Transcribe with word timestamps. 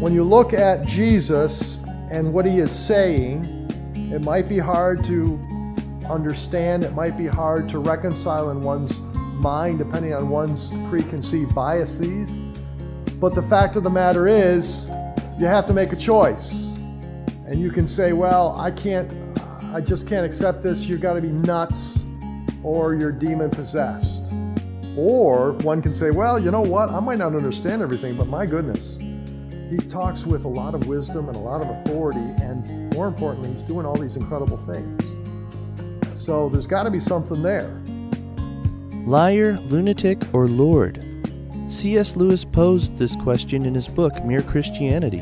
When 0.00 0.12
you 0.12 0.24
look 0.24 0.52
at 0.52 0.86
Jesus 0.86 1.78
and 2.10 2.32
what 2.32 2.44
he 2.44 2.58
is 2.58 2.70
saying, 2.70 3.66
it 4.12 4.22
might 4.24 4.46
be 4.46 4.58
hard 4.58 5.02
to 5.04 5.40
understand, 6.10 6.84
it 6.84 6.92
might 6.92 7.16
be 7.16 7.26
hard 7.26 7.66
to 7.70 7.78
reconcile 7.78 8.50
in 8.50 8.60
one's 8.60 9.00
mind 9.40 9.78
depending 9.78 10.12
on 10.12 10.28
one's 10.28 10.68
preconceived 10.90 11.54
biases. 11.54 12.30
But 13.18 13.34
the 13.34 13.42
fact 13.42 13.76
of 13.76 13.84
the 13.84 13.90
matter 13.90 14.28
is, 14.28 14.86
you 15.38 15.46
have 15.46 15.66
to 15.66 15.72
make 15.72 15.92
a 15.92 15.96
choice. 15.96 16.74
And 17.46 17.58
you 17.58 17.70
can 17.70 17.88
say, 17.88 18.12
well, 18.12 18.60
I 18.60 18.70
can't, 18.70 19.40
I 19.72 19.80
just 19.80 20.06
can't 20.06 20.26
accept 20.26 20.62
this. 20.62 20.86
You've 20.86 21.00
got 21.00 21.14
to 21.14 21.22
be 21.22 21.28
nuts 21.30 22.00
or 22.62 22.94
you're 22.94 23.12
demon 23.12 23.48
possessed. 23.48 24.30
Or 24.94 25.52
one 25.62 25.80
can 25.80 25.94
say, 25.94 26.10
well, 26.10 26.38
you 26.38 26.50
know 26.50 26.60
what? 26.60 26.90
I 26.90 27.00
might 27.00 27.18
not 27.18 27.34
understand 27.34 27.80
everything, 27.80 28.14
but 28.14 28.28
my 28.28 28.44
goodness, 28.44 28.98
he 29.68 29.76
talks 29.76 30.24
with 30.24 30.44
a 30.44 30.48
lot 30.48 30.74
of 30.74 30.86
wisdom 30.86 31.28
and 31.28 31.36
a 31.36 31.40
lot 31.40 31.60
of 31.60 31.68
authority, 31.68 32.20
and 32.42 32.94
more 32.94 33.08
importantly, 33.08 33.50
he's 33.50 33.62
doing 33.62 33.84
all 33.84 33.96
these 33.96 34.16
incredible 34.16 34.58
things. 34.72 35.02
So 36.20 36.48
there's 36.48 36.66
got 36.66 36.84
to 36.84 36.90
be 36.90 37.00
something 37.00 37.42
there. 37.42 37.82
Liar, 39.06 39.58
lunatic, 39.66 40.22
or 40.32 40.48
Lord? 40.48 41.02
C.S. 41.68 42.16
Lewis 42.16 42.44
posed 42.44 42.96
this 42.96 43.16
question 43.16 43.66
in 43.66 43.74
his 43.74 43.88
book 43.88 44.24
Mere 44.24 44.42
Christianity, 44.42 45.20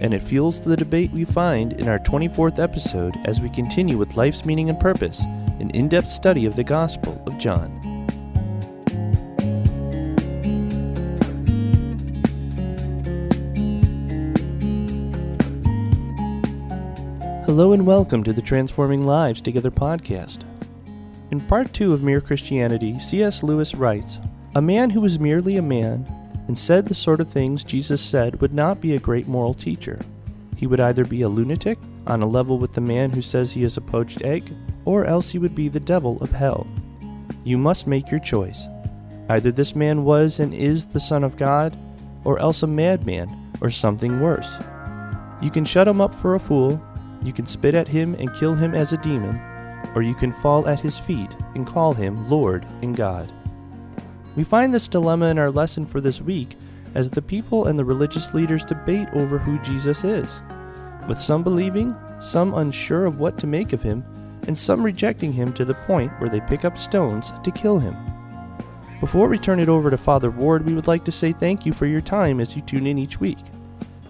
and 0.00 0.12
it 0.12 0.22
fuels 0.22 0.62
the 0.62 0.76
debate 0.76 1.10
we 1.10 1.24
find 1.24 1.72
in 1.74 1.88
our 1.88 1.98
24th 1.98 2.62
episode 2.62 3.14
as 3.24 3.40
we 3.40 3.48
continue 3.48 3.96
with 3.96 4.16
life's 4.16 4.44
meaning 4.44 4.68
and 4.68 4.78
purpose, 4.78 5.20
an 5.58 5.70
in 5.70 5.88
depth 5.88 6.08
study 6.08 6.44
of 6.44 6.54
the 6.54 6.64
Gospel 6.64 7.22
of 7.26 7.38
John. 7.38 7.95
Hello 17.56 17.72
and 17.72 17.86
welcome 17.86 18.22
to 18.22 18.34
the 18.34 18.42
Transforming 18.42 19.06
Lives 19.06 19.40
Together 19.40 19.70
podcast. 19.70 20.40
In 21.30 21.40
part 21.40 21.72
two 21.72 21.94
of 21.94 22.02
Mere 22.02 22.20
Christianity, 22.20 22.98
C.S. 22.98 23.42
Lewis 23.42 23.74
writes 23.74 24.18
A 24.54 24.60
man 24.60 24.90
who 24.90 25.00
was 25.00 25.18
merely 25.18 25.56
a 25.56 25.62
man 25.62 26.06
and 26.48 26.58
said 26.58 26.86
the 26.86 26.92
sort 26.92 27.18
of 27.18 27.30
things 27.30 27.64
Jesus 27.64 28.02
said 28.02 28.42
would 28.42 28.52
not 28.52 28.82
be 28.82 28.94
a 28.94 28.98
great 28.98 29.26
moral 29.26 29.54
teacher. 29.54 29.98
He 30.54 30.66
would 30.66 30.80
either 30.80 31.06
be 31.06 31.22
a 31.22 31.30
lunatic, 31.30 31.78
on 32.06 32.20
a 32.20 32.26
level 32.26 32.58
with 32.58 32.74
the 32.74 32.82
man 32.82 33.10
who 33.10 33.22
says 33.22 33.54
he 33.54 33.64
is 33.64 33.78
a 33.78 33.80
poached 33.80 34.20
egg, 34.20 34.54
or 34.84 35.06
else 35.06 35.30
he 35.30 35.38
would 35.38 35.54
be 35.54 35.70
the 35.70 35.80
devil 35.80 36.18
of 36.20 36.32
hell. 36.32 36.66
You 37.42 37.56
must 37.56 37.86
make 37.86 38.10
your 38.10 38.20
choice. 38.20 38.68
Either 39.30 39.50
this 39.50 39.74
man 39.74 40.04
was 40.04 40.40
and 40.40 40.52
is 40.52 40.84
the 40.84 41.00
Son 41.00 41.24
of 41.24 41.38
God, 41.38 41.74
or 42.22 42.38
else 42.38 42.62
a 42.62 42.66
madman, 42.66 43.50
or 43.62 43.70
something 43.70 44.20
worse. 44.20 44.58
You 45.40 45.50
can 45.50 45.64
shut 45.64 45.88
him 45.88 46.02
up 46.02 46.14
for 46.14 46.34
a 46.34 46.38
fool, 46.38 46.78
you 47.26 47.32
can 47.32 47.44
spit 47.44 47.74
at 47.74 47.88
him 47.88 48.14
and 48.20 48.32
kill 48.34 48.54
him 48.54 48.72
as 48.72 48.92
a 48.92 48.98
demon, 48.98 49.40
or 49.96 50.02
you 50.02 50.14
can 50.14 50.30
fall 50.30 50.68
at 50.68 50.78
his 50.78 50.96
feet 50.96 51.34
and 51.56 51.66
call 51.66 51.92
him 51.92 52.30
Lord 52.30 52.64
and 52.82 52.96
God. 52.96 53.30
We 54.36 54.44
find 54.44 54.72
this 54.72 54.86
dilemma 54.86 55.26
in 55.26 55.38
our 55.38 55.50
lesson 55.50 55.84
for 55.84 56.00
this 56.00 56.20
week 56.22 56.56
as 56.94 57.10
the 57.10 57.20
people 57.20 57.66
and 57.66 57.76
the 57.76 57.84
religious 57.84 58.32
leaders 58.32 58.64
debate 58.64 59.08
over 59.12 59.38
who 59.38 59.58
Jesus 59.58 60.04
is, 60.04 60.40
with 61.08 61.18
some 61.18 61.42
believing, 61.42 61.96
some 62.20 62.54
unsure 62.54 63.06
of 63.06 63.18
what 63.18 63.38
to 63.38 63.46
make 63.48 63.72
of 63.72 63.82
him, 63.82 64.04
and 64.46 64.56
some 64.56 64.82
rejecting 64.82 65.32
him 65.32 65.52
to 65.54 65.64
the 65.64 65.74
point 65.74 66.12
where 66.20 66.30
they 66.30 66.40
pick 66.42 66.64
up 66.64 66.78
stones 66.78 67.32
to 67.42 67.50
kill 67.50 67.80
him. 67.80 67.96
Before 69.00 69.26
we 69.26 69.36
turn 69.36 69.58
it 69.58 69.68
over 69.68 69.90
to 69.90 69.98
Father 69.98 70.30
Ward, 70.30 70.64
we 70.64 70.74
would 70.74 70.86
like 70.86 71.04
to 71.04 71.12
say 71.12 71.32
thank 71.32 71.66
you 71.66 71.72
for 71.72 71.86
your 71.86 72.00
time 72.00 72.38
as 72.38 72.54
you 72.54 72.62
tune 72.62 72.86
in 72.86 72.98
each 72.98 73.18
week. 73.18 73.38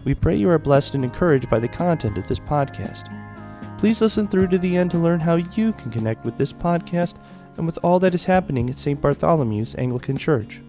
We 0.07 0.15
pray 0.15 0.37
you 0.37 0.49
are 0.51 0.59
blessed 0.61 0.95
and 0.95 1.03
encouraged 1.03 1.51
by 1.51 1.59
the 1.59 1.67
content 1.67 2.17
of 2.17 2.29
this 2.29 2.39
podcast. 2.39 3.11
Please 3.77 4.01
listen 4.01 4.25
through 4.25 4.47
to 4.47 4.57
the 4.57 4.77
end 4.77 4.93
to 4.93 4.99
learn 4.99 5.19
how 5.19 5.35
you 5.35 5.73
can 5.73 5.91
connect 5.91 6.25
with 6.25 6.37
this 6.39 6.53
podcast 6.53 7.17
and 7.57 7.67
with 7.67 7.77
all 7.83 7.99
that 7.99 8.15
is 8.15 8.25
happening 8.25 8.71
at 8.71 8.79
St. 8.79 9.01
Bartholomew's 9.01 9.75
Anglican 9.75 10.17
Church. 10.17 10.63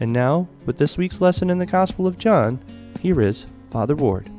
And 0.00 0.12
now, 0.12 0.46
with 0.66 0.76
this 0.76 0.98
week's 0.98 1.22
lesson 1.22 1.48
in 1.48 1.58
the 1.58 1.64
Gospel 1.64 2.06
of 2.06 2.18
John, 2.18 2.60
here 3.00 3.22
is 3.22 3.46
Father 3.70 3.96
Ward. 3.96 4.30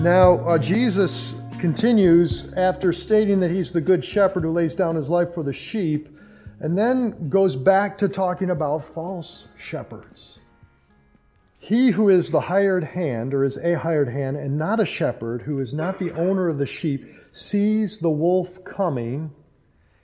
Now, 0.00 0.40
uh, 0.44 0.58
Jesus 0.58 1.40
continues 1.60 2.52
after 2.54 2.92
stating 2.92 3.40
that 3.40 3.50
he's 3.50 3.72
the 3.72 3.80
good 3.80 4.02
shepherd 4.02 4.42
who 4.42 4.50
lays 4.50 4.74
down 4.74 4.96
his 4.96 5.10
life 5.10 5.34
for 5.34 5.42
the 5.42 5.52
sheep, 5.52 6.08
and 6.58 6.76
then 6.76 7.28
goes 7.28 7.54
back 7.54 7.98
to 7.98 8.08
talking 8.08 8.50
about 8.50 8.84
false 8.84 9.48
shepherds. 9.58 10.38
He 11.58 11.90
who 11.90 12.08
is 12.08 12.30
the 12.30 12.40
hired 12.40 12.84
hand, 12.84 13.34
or 13.34 13.44
is 13.44 13.58
a 13.58 13.78
hired 13.78 14.08
hand, 14.08 14.38
and 14.38 14.58
not 14.58 14.80
a 14.80 14.86
shepherd, 14.86 15.42
who 15.42 15.60
is 15.60 15.74
not 15.74 15.98
the 15.98 16.12
owner 16.12 16.48
of 16.48 16.58
the 16.58 16.66
sheep, 16.66 17.04
sees 17.32 17.98
the 17.98 18.10
wolf 18.10 18.64
coming 18.64 19.30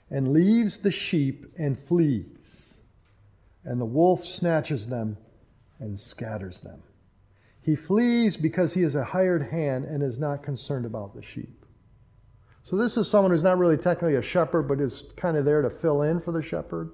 and 0.09 0.33
leaves 0.33 0.77
the 0.77 0.91
sheep 0.91 1.45
and 1.57 1.77
flees. 1.87 2.81
And 3.63 3.81
the 3.81 3.85
wolf 3.85 4.23
snatches 4.23 4.87
them 4.87 5.17
and 5.79 5.99
scatters 5.99 6.61
them. 6.61 6.83
He 7.67 7.75
flees 7.75 8.37
because 8.37 8.73
he 8.73 8.83
is 8.83 8.95
a 8.95 9.03
hired 9.03 9.43
hand 9.43 9.83
and 9.83 10.01
is 10.01 10.17
not 10.17 10.41
concerned 10.41 10.85
about 10.85 11.13
the 11.13 11.21
sheep. 11.21 11.65
So, 12.63 12.77
this 12.77 12.95
is 12.95 13.09
someone 13.09 13.31
who's 13.31 13.43
not 13.43 13.57
really 13.57 13.75
technically 13.75 14.15
a 14.15 14.21
shepherd, 14.21 14.69
but 14.69 14.79
is 14.79 15.11
kind 15.17 15.35
of 15.35 15.43
there 15.43 15.61
to 15.61 15.69
fill 15.69 16.03
in 16.03 16.21
for 16.21 16.31
the 16.31 16.41
shepherd. 16.41 16.91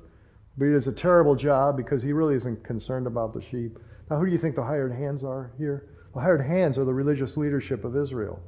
But 0.57 0.65
he 0.65 0.71
does 0.71 0.87
a 0.87 0.91
terrible 0.91 1.35
job 1.35 1.77
because 1.77 2.01
he 2.01 2.11
really 2.11 2.33
isn't 2.33 2.63
concerned 2.63 3.05
about 3.05 3.35
the 3.35 3.41
sheep. 3.41 3.77
Now, 4.09 4.17
who 4.17 4.25
do 4.25 4.31
you 4.31 4.39
think 4.39 4.55
the 4.55 4.63
hired 4.63 4.91
hands 4.91 5.23
are 5.23 5.51
here? 5.59 5.89
The 6.15 6.21
hired 6.21 6.41
hands 6.41 6.79
are 6.79 6.85
the 6.85 6.93
religious 6.93 7.37
leadership 7.37 7.85
of 7.85 7.95
Israel. 7.95 8.41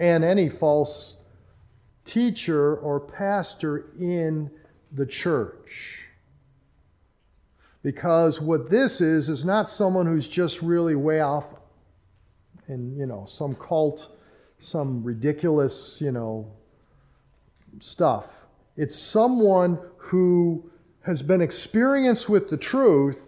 And 0.00 0.24
any 0.24 0.48
false 0.48 1.18
teacher 2.04 2.74
or 2.78 2.98
pastor 2.98 3.92
in 4.00 4.50
the 4.90 5.06
church. 5.06 6.09
Because 7.82 8.40
what 8.40 8.68
this 8.68 9.00
is, 9.00 9.28
is 9.28 9.44
not 9.44 9.70
someone 9.70 10.06
who's 10.06 10.28
just 10.28 10.60
really 10.60 10.94
way 10.94 11.20
off 11.20 11.46
in, 12.68 12.94
you 12.96 13.06
know, 13.06 13.24
some 13.26 13.54
cult, 13.54 14.16
some 14.58 15.02
ridiculous, 15.02 16.00
you 16.00 16.12
know, 16.12 16.46
stuff. 17.78 18.26
It's 18.76 18.98
someone 18.98 19.78
who 19.96 20.70
has 21.02 21.22
been 21.22 21.40
experienced 21.40 22.28
with 22.28 22.50
the 22.50 22.56
truth, 22.56 23.18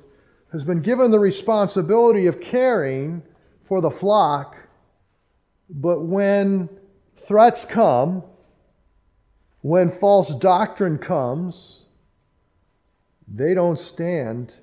has 0.53 0.65
been 0.65 0.83
given 0.83 1.11
the 1.11 1.19
responsibility 1.19 2.27
of 2.27 2.41
caring 2.41 3.23
for 3.65 3.81
the 3.81 3.91
flock, 3.91 4.57
but 5.71 6.03
when 6.03 6.69
threats 7.17 7.65
come, 7.65 8.23
when 9.63 9.89
false 9.89 10.35
doctrine 10.35 10.99
comes, 10.99 11.82
they 13.35 13.55
don't 13.55 13.79
stand 13.79 14.55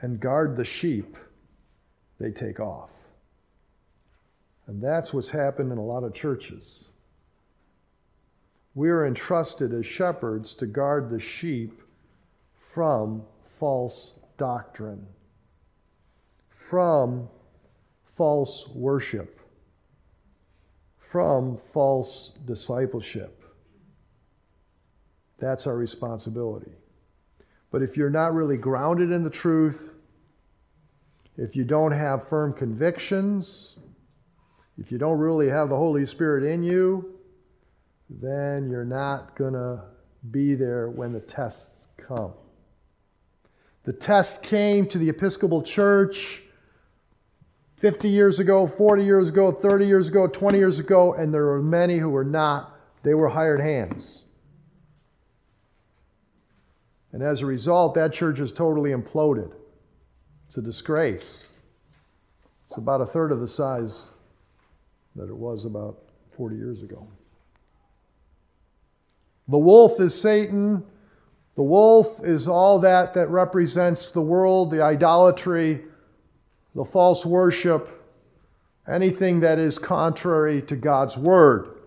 and 0.00 0.20
guard 0.20 0.56
the 0.56 0.64
sheep, 0.64 1.16
they 2.18 2.30
take 2.30 2.60
off. 2.60 2.90
And 4.66 4.82
that's 4.82 5.12
what's 5.12 5.30
happened 5.30 5.72
in 5.72 5.78
a 5.78 5.84
lot 5.84 6.04
of 6.04 6.14
churches. 6.14 6.88
We 8.74 8.90
are 8.90 9.06
entrusted 9.06 9.72
as 9.74 9.86
shepherds 9.86 10.54
to 10.56 10.66
guard 10.66 11.10
the 11.10 11.18
sheep 11.18 11.80
from 12.74 13.22
false 13.58 14.18
doctrine, 14.36 15.06
from 16.50 17.28
false 18.14 18.68
worship, 18.68 19.40
from 20.98 21.56
false 21.72 22.38
discipleship. 22.44 23.42
That's 25.38 25.66
our 25.66 25.76
responsibility. 25.76 26.72
But 27.70 27.82
if 27.82 27.96
you're 27.96 28.10
not 28.10 28.34
really 28.34 28.56
grounded 28.56 29.12
in 29.12 29.22
the 29.22 29.30
truth, 29.30 29.92
if 31.36 31.54
you 31.54 31.64
don't 31.64 31.92
have 31.92 32.28
firm 32.28 32.52
convictions, 32.52 33.76
if 34.78 34.90
you 34.90 34.98
don't 34.98 35.18
really 35.18 35.48
have 35.48 35.68
the 35.68 35.76
Holy 35.76 36.04
Spirit 36.04 36.44
in 36.44 36.62
you, 36.62 37.14
then 38.08 38.68
you're 38.70 38.84
not 38.84 39.36
going 39.36 39.52
to 39.52 39.84
be 40.30 40.54
there 40.54 40.90
when 40.90 41.12
the 41.12 41.20
tests 41.20 41.86
come. 41.96 42.32
The 43.84 43.92
test 43.92 44.42
came 44.42 44.86
to 44.88 44.98
the 44.98 45.08
Episcopal 45.08 45.62
Church 45.62 46.42
50 47.76 48.08
years 48.08 48.40
ago, 48.40 48.66
40 48.66 49.04
years 49.04 49.30
ago, 49.30 49.52
30 49.52 49.86
years 49.86 50.08
ago, 50.08 50.26
20 50.26 50.58
years 50.58 50.78
ago, 50.78 51.14
and 51.14 51.32
there 51.32 51.46
were 51.46 51.62
many 51.62 51.98
who 51.98 52.10
were 52.10 52.24
not. 52.24 52.76
They 53.02 53.14
were 53.14 53.28
hired 53.28 53.60
hands. 53.60 54.19
And 57.12 57.22
as 57.22 57.40
a 57.42 57.46
result, 57.46 57.94
that 57.94 58.12
church 58.12 58.40
is 58.40 58.52
totally 58.52 58.90
imploded. 58.90 59.50
It's 60.48 60.56
a 60.56 60.62
disgrace. 60.62 61.48
It's 62.68 62.76
about 62.76 63.00
a 63.00 63.06
third 63.06 63.32
of 63.32 63.40
the 63.40 63.48
size 63.48 64.10
that 65.16 65.28
it 65.28 65.36
was 65.36 65.64
about 65.64 65.98
40 66.28 66.56
years 66.56 66.82
ago. 66.82 67.06
The 69.48 69.58
wolf 69.58 70.00
is 70.00 70.18
Satan. 70.18 70.84
The 71.56 71.62
wolf 71.62 72.24
is 72.24 72.46
all 72.46 72.78
that 72.80 73.14
that 73.14 73.28
represents 73.28 74.12
the 74.12 74.20
world, 74.20 74.70
the 74.70 74.82
idolatry, 74.82 75.82
the 76.76 76.84
false 76.84 77.26
worship, 77.26 77.88
anything 78.88 79.40
that 79.40 79.58
is 79.58 79.78
contrary 79.78 80.62
to 80.62 80.76
God's 80.76 81.16
word. 81.16 81.79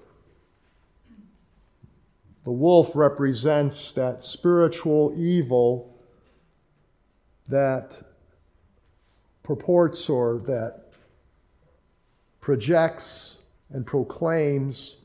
The 2.43 2.51
wolf 2.51 2.91
represents 2.95 3.93
that 3.93 4.25
spiritual 4.25 5.13
evil 5.17 5.97
that 7.47 8.01
purports 9.43 10.09
or 10.09 10.39
that 10.47 10.85
projects 12.41 13.41
and 13.69 13.85
proclaims 13.85 14.97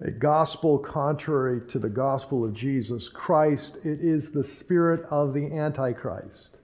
a 0.00 0.10
gospel 0.10 0.78
contrary 0.78 1.62
to 1.68 1.78
the 1.78 1.88
gospel 1.88 2.44
of 2.44 2.52
Jesus 2.52 3.08
Christ. 3.08 3.78
It 3.84 4.00
is 4.00 4.30
the 4.30 4.44
spirit 4.44 5.06
of 5.10 5.32
the 5.32 5.46
Antichrist. 5.46 6.58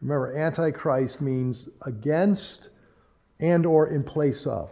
Remember, 0.00 0.36
Antichrist 0.36 1.20
means 1.20 1.68
against 1.82 2.70
and 3.40 3.66
or 3.66 3.88
in 3.88 4.02
place 4.02 4.46
of. 4.46 4.70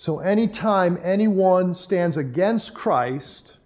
So 0.00 0.20
anytime 0.20 0.98
anyone 1.04 1.74
stands 1.74 2.16
against 2.16 2.72
Christ 2.72 3.58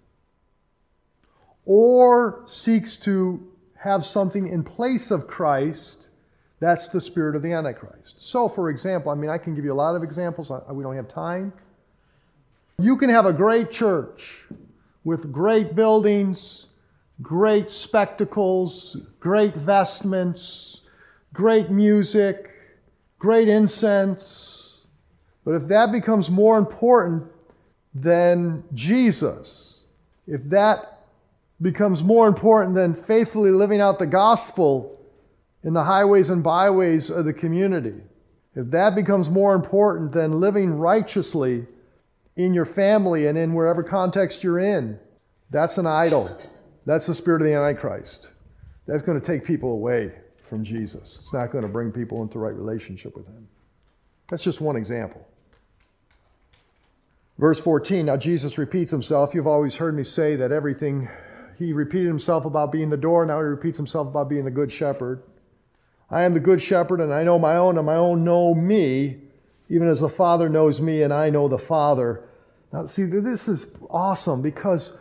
or 1.65 2.43
seeks 2.45 2.97
to 2.97 3.41
have 3.77 4.03
something 4.03 4.49
in 4.49 4.61
place 4.61 5.11
of 5.11 5.27
Christ, 5.27 6.07
that's 6.59 6.89
the 6.89 6.99
spirit 6.99 7.37
of 7.37 7.41
the 7.41 7.53
Antichrist. 7.53 8.15
So, 8.17 8.49
for 8.49 8.69
example, 8.69 9.13
I 9.13 9.15
mean, 9.15 9.29
I 9.29 9.37
can 9.37 9.55
give 9.55 9.63
you 9.63 9.71
a 9.71 9.79
lot 9.85 9.95
of 9.95 10.03
examples. 10.03 10.51
We 10.69 10.83
don't 10.83 10.97
have 10.97 11.07
time. 11.07 11.53
You 12.79 12.97
can 12.97 13.09
have 13.09 13.25
a 13.25 13.31
great 13.31 13.71
church 13.71 14.43
with 15.05 15.31
great 15.31 15.73
buildings, 15.73 16.67
great 17.21 17.71
spectacles, 17.71 18.97
great 19.21 19.55
vestments, 19.55 20.81
great 21.31 21.69
music, 21.69 22.51
great 23.19 23.47
incense, 23.47 24.64
but 25.45 25.51
if 25.51 25.67
that 25.67 25.91
becomes 25.91 26.29
more 26.29 26.57
important 26.57 27.23
than 27.93 28.63
Jesus, 28.73 29.85
if 30.27 30.43
that 30.49 31.03
becomes 31.61 32.03
more 32.03 32.27
important 32.27 32.75
than 32.75 32.93
faithfully 32.95 33.51
living 33.51 33.79
out 33.79 33.99
the 33.99 34.07
gospel 34.07 34.99
in 35.63 35.73
the 35.73 35.83
highways 35.83 36.31
and 36.31 36.43
byways 36.43 37.09
of 37.09 37.25
the 37.25 37.33
community, 37.33 37.95
if 38.55 38.69
that 38.71 38.95
becomes 38.95 39.29
more 39.29 39.53
important 39.53 40.11
than 40.11 40.39
living 40.39 40.77
righteously 40.77 41.65
in 42.35 42.53
your 42.53 42.65
family 42.65 43.27
and 43.27 43.37
in 43.37 43.53
wherever 43.53 43.83
context 43.83 44.43
you're 44.43 44.59
in, 44.59 44.99
that's 45.51 45.77
an 45.77 45.85
idol. 45.85 46.37
That's 46.85 47.05
the 47.05 47.15
spirit 47.15 47.41
of 47.41 47.47
the 47.47 47.53
Antichrist. 47.53 48.29
That's 48.87 49.03
going 49.03 49.19
to 49.19 49.25
take 49.25 49.45
people 49.45 49.71
away 49.71 50.11
from 50.49 50.63
Jesus. 50.63 51.19
It's 51.21 51.33
not 51.33 51.51
going 51.51 51.63
to 51.63 51.69
bring 51.69 51.91
people 51.91 52.21
into 52.21 52.39
right 52.39 52.53
relationship 52.53 53.15
with 53.15 53.27
Him. 53.27 53.47
That's 54.27 54.43
just 54.43 54.61
one 54.61 54.75
example. 54.75 55.25
Verse 57.37 57.59
14, 57.59 58.05
now 58.05 58.15
Jesus 58.15 58.57
repeats 58.57 58.91
himself. 58.91 59.33
You've 59.33 59.47
always 59.47 59.75
heard 59.75 59.95
me 59.95 60.03
say 60.03 60.37
that 60.37 60.53
everything, 60.53 61.09
he 61.57 61.73
repeated 61.73 62.07
himself 62.07 62.45
about 62.45 62.71
being 62.71 62.89
the 62.89 62.97
door, 62.97 63.25
now 63.25 63.39
he 63.39 63.45
repeats 63.45 63.77
himself 63.77 64.07
about 64.07 64.29
being 64.29 64.45
the 64.45 64.51
good 64.51 64.71
shepherd. 64.71 65.21
I 66.09 66.23
am 66.23 66.33
the 66.33 66.39
good 66.39 66.61
shepherd, 66.61 67.01
and 67.01 67.13
I 67.13 67.23
know 67.23 67.37
my 67.37 67.57
own, 67.57 67.77
and 67.77 67.85
my 67.85 67.95
own 67.95 68.23
know 68.23 68.53
me, 68.53 69.17
even 69.69 69.87
as 69.87 69.99
the 69.99 70.09
Father 70.09 70.47
knows 70.47 70.79
me, 70.79 71.01
and 71.01 71.11
I 71.11 71.29
know 71.29 71.47
the 71.47 71.57
Father. 71.57 72.23
Now, 72.71 72.85
see, 72.85 73.03
this 73.03 73.47
is 73.47 73.67
awesome 73.89 74.41
because, 74.41 74.97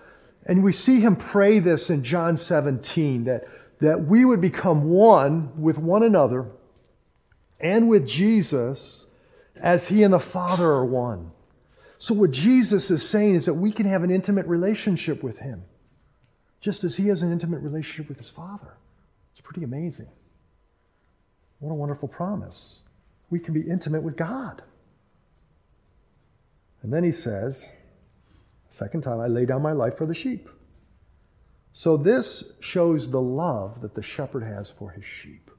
and 0.46 0.64
we 0.64 0.72
see 0.72 1.00
him 1.00 1.14
pray 1.14 1.60
this 1.60 1.90
in 1.90 2.02
John 2.02 2.36
17, 2.36 3.24
that, 3.24 3.44
that 3.80 4.06
we 4.06 4.24
would 4.24 4.40
become 4.40 4.84
one 4.84 5.60
with 5.60 5.78
one 5.78 6.02
another 6.02 6.46
and 7.60 7.88
with 7.88 8.08
Jesus 8.08 9.06
as 9.56 9.88
he 9.88 10.02
and 10.02 10.12
the 10.12 10.18
Father 10.18 10.66
are 10.66 10.84
one. 10.84 11.30
So, 12.04 12.12
what 12.12 12.32
Jesus 12.32 12.90
is 12.90 13.08
saying 13.08 13.34
is 13.34 13.46
that 13.46 13.54
we 13.54 13.72
can 13.72 13.86
have 13.86 14.02
an 14.02 14.10
intimate 14.10 14.44
relationship 14.44 15.22
with 15.22 15.38
Him, 15.38 15.64
just 16.60 16.84
as 16.84 16.98
He 16.98 17.08
has 17.08 17.22
an 17.22 17.32
intimate 17.32 17.62
relationship 17.62 18.10
with 18.10 18.18
His 18.18 18.28
Father. 18.28 18.76
It's 19.32 19.40
pretty 19.40 19.64
amazing. 19.64 20.10
What 21.60 21.70
a 21.70 21.74
wonderful 21.74 22.08
promise. 22.08 22.82
We 23.30 23.38
can 23.38 23.54
be 23.54 23.62
intimate 23.62 24.02
with 24.02 24.18
God. 24.18 24.60
And 26.82 26.92
then 26.92 27.04
He 27.04 27.10
says, 27.10 27.72
second 28.68 29.00
time, 29.00 29.18
I 29.18 29.26
lay 29.26 29.46
down 29.46 29.62
my 29.62 29.72
life 29.72 29.96
for 29.96 30.04
the 30.04 30.14
sheep. 30.14 30.50
So, 31.72 31.96
this 31.96 32.52
shows 32.60 33.10
the 33.10 33.22
love 33.22 33.80
that 33.80 33.94
the 33.94 34.02
shepherd 34.02 34.42
has 34.42 34.70
for 34.70 34.90
his 34.90 35.06
sheep. 35.06 35.50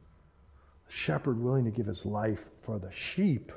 The 0.85 0.93
shepherd 0.93 1.41
willing 1.41 1.65
to 1.65 1.71
give 1.71 1.87
his 1.87 2.05
life 2.05 2.45
for 2.61 2.77
the 2.77 2.91
sheep. 2.91 3.51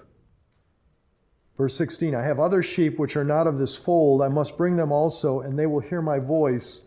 Verse 1.58 1.76
16 1.76 2.14
I 2.14 2.22
have 2.22 2.38
other 2.38 2.62
sheep 2.62 2.98
which 2.98 3.16
are 3.16 3.24
not 3.24 3.48
of 3.48 3.58
this 3.58 3.76
fold. 3.76 4.22
I 4.22 4.28
must 4.28 4.56
bring 4.56 4.76
them 4.76 4.92
also, 4.92 5.40
and 5.40 5.58
they 5.58 5.66
will 5.66 5.80
hear 5.80 6.00
my 6.00 6.20
voice, 6.20 6.84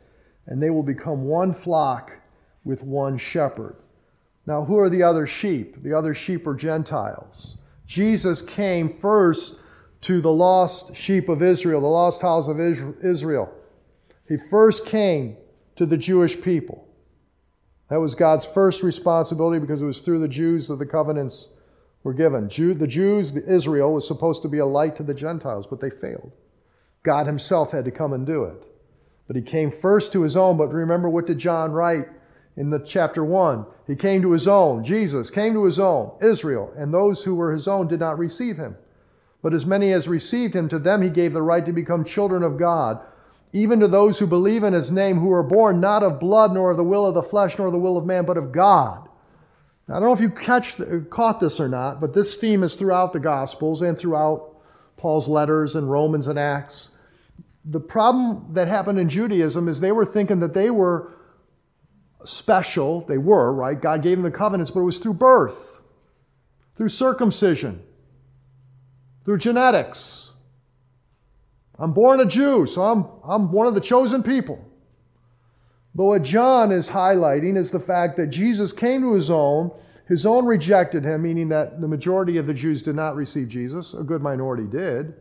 and 0.47 0.63
they 0.63 0.69
will 0.69 0.81
become 0.81 1.25
one 1.25 1.53
flock 1.53 2.13
with 2.63 2.81
one 2.81 3.17
shepherd. 3.17 3.75
Now, 4.47 4.63
who 4.63 4.79
are 4.79 4.89
the 4.89 5.03
other 5.03 5.27
sheep? 5.27 5.83
The 5.83 5.93
other 5.93 6.15
sheep 6.15 6.47
are 6.47 6.55
Gentiles. 6.55 7.57
Jesus 7.85 8.41
came 8.41 8.97
first 8.99 9.59
to 10.01 10.21
the 10.21 10.31
lost 10.31 10.95
sheep 10.95 11.29
of 11.29 11.43
Israel, 11.43 11.81
the 11.81 11.87
lost 11.87 12.21
house 12.21 12.47
of 12.47 12.59
Israel. 12.59 13.53
He 14.27 14.37
first 14.49 14.85
came 14.85 15.35
to 15.75 15.85
the 15.85 15.97
Jewish 15.97 16.41
people. 16.41 16.87
That 17.89 17.99
was 17.99 18.15
God's 18.15 18.45
first 18.45 18.83
responsibility 18.83 19.59
because 19.59 19.81
it 19.81 19.85
was 19.85 20.01
through 20.01 20.19
the 20.19 20.27
Jews 20.27 20.69
that 20.69 20.79
the 20.79 20.85
covenants 20.85 21.49
were 22.03 22.13
given. 22.13 22.49
Jew, 22.49 22.73
the 22.73 22.87
Jews, 22.87 23.35
Israel, 23.35 23.93
was 23.93 24.07
supposed 24.07 24.41
to 24.41 24.49
be 24.49 24.57
a 24.57 24.65
light 24.65 24.95
to 24.95 25.03
the 25.03 25.13
Gentiles, 25.13 25.67
but 25.67 25.79
they 25.79 25.89
failed. 25.89 26.31
God 27.03 27.27
himself 27.27 27.71
had 27.71 27.85
to 27.85 27.91
come 27.91 28.13
and 28.13 28.25
do 28.25 28.43
it. 28.45 28.63
But 29.27 29.35
he 29.35 29.41
came 29.41 29.71
first 29.71 30.11
to 30.13 30.23
his 30.23 30.35
own. 30.35 30.57
But 30.57 30.73
remember, 30.73 31.09
what 31.09 31.27
did 31.27 31.39
John 31.39 31.71
write 31.71 32.07
in 32.57 32.69
the 32.69 32.79
chapter 32.79 33.23
1? 33.23 33.65
He 33.87 33.95
came 33.95 34.21
to 34.23 34.31
his 34.31 34.47
own. 34.47 34.83
Jesus 34.83 35.29
came 35.29 35.53
to 35.53 35.63
his 35.63 35.79
own, 35.79 36.11
Israel, 36.21 36.73
and 36.75 36.93
those 36.93 37.23
who 37.23 37.35
were 37.35 37.53
his 37.53 37.67
own 37.67 37.87
did 37.87 37.99
not 37.99 38.19
receive 38.19 38.57
him. 38.57 38.75
But 39.41 39.53
as 39.53 39.65
many 39.65 39.93
as 39.93 40.07
received 40.07 40.55
him, 40.55 40.69
to 40.69 40.79
them 40.79 41.01
he 41.01 41.09
gave 41.09 41.33
the 41.33 41.41
right 41.41 41.65
to 41.65 41.71
become 41.71 42.05
children 42.05 42.43
of 42.43 42.59
God, 42.59 42.99
even 43.53 43.79
to 43.79 43.87
those 43.87 44.19
who 44.19 44.27
believe 44.27 44.63
in 44.63 44.73
his 44.73 44.91
name, 44.91 45.17
who 45.19 45.31
are 45.31 45.43
born 45.43 45.79
not 45.79 46.03
of 46.03 46.19
blood, 46.19 46.53
nor 46.53 46.71
of 46.71 46.77
the 46.77 46.83
will 46.83 47.05
of 47.05 47.15
the 47.15 47.23
flesh, 47.23 47.57
nor 47.57 47.71
the 47.71 47.77
will 47.77 47.97
of 47.97 48.05
man, 48.05 48.25
but 48.25 48.37
of 48.37 48.51
God. 48.51 49.07
I 49.91 49.95
don't 49.95 50.03
know 50.03 50.13
if 50.13 50.21
you 50.21 50.29
catch, 50.29 50.77
caught 51.09 51.41
this 51.41 51.59
or 51.59 51.67
not, 51.67 51.99
but 51.99 52.13
this 52.13 52.37
theme 52.37 52.63
is 52.63 52.75
throughout 52.75 53.11
the 53.11 53.19
Gospels 53.19 53.81
and 53.81 53.97
throughout 53.99 54.55
Paul's 54.95 55.27
letters 55.27 55.75
and 55.75 55.91
Romans 55.91 56.27
and 56.27 56.39
Acts. 56.39 56.91
The 57.65 57.79
problem 57.79 58.53
that 58.53 58.69
happened 58.69 58.99
in 58.99 59.09
Judaism 59.09 59.67
is 59.67 59.79
they 59.79 59.91
were 59.91 60.05
thinking 60.05 60.39
that 60.39 60.53
they 60.53 60.69
were 60.69 61.11
special. 62.23 63.01
They 63.01 63.17
were, 63.17 63.51
right? 63.53 63.79
God 63.79 64.01
gave 64.01 64.17
them 64.17 64.23
the 64.23 64.35
covenants, 64.35 64.71
but 64.71 64.79
it 64.79 64.83
was 64.83 64.99
through 64.99 65.15
birth, 65.15 65.57
through 66.77 66.89
circumcision, 66.89 67.83
through 69.25 69.39
genetics. 69.39 70.31
I'm 71.77 71.93
born 71.93 72.21
a 72.21 72.25
Jew, 72.25 72.65
so 72.65 72.83
I'm, 72.83 73.07
I'm 73.23 73.51
one 73.51 73.67
of 73.67 73.73
the 73.73 73.81
chosen 73.81 74.23
people. 74.23 74.70
But 75.93 76.05
what 76.05 76.23
John 76.23 76.71
is 76.71 76.89
highlighting 76.89 77.57
is 77.57 77.71
the 77.71 77.79
fact 77.79 78.15
that 78.17 78.27
Jesus 78.27 78.71
came 78.71 79.01
to 79.01 79.13
his 79.13 79.29
own, 79.29 79.71
his 80.07 80.25
own 80.25 80.45
rejected 80.45 81.03
him, 81.03 81.23
meaning 81.23 81.49
that 81.49 81.81
the 81.81 81.87
majority 81.87 82.37
of 82.37 82.47
the 82.47 82.53
Jews 82.53 82.81
did 82.81 82.95
not 82.95 83.15
receive 83.15 83.49
Jesus, 83.49 83.93
a 83.93 84.03
good 84.03 84.21
minority 84.21 84.63
did. 84.63 85.13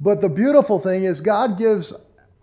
But 0.00 0.22
the 0.22 0.28
beautiful 0.28 0.78
thing 0.78 1.04
is, 1.04 1.20
God 1.20 1.58
gives 1.58 1.92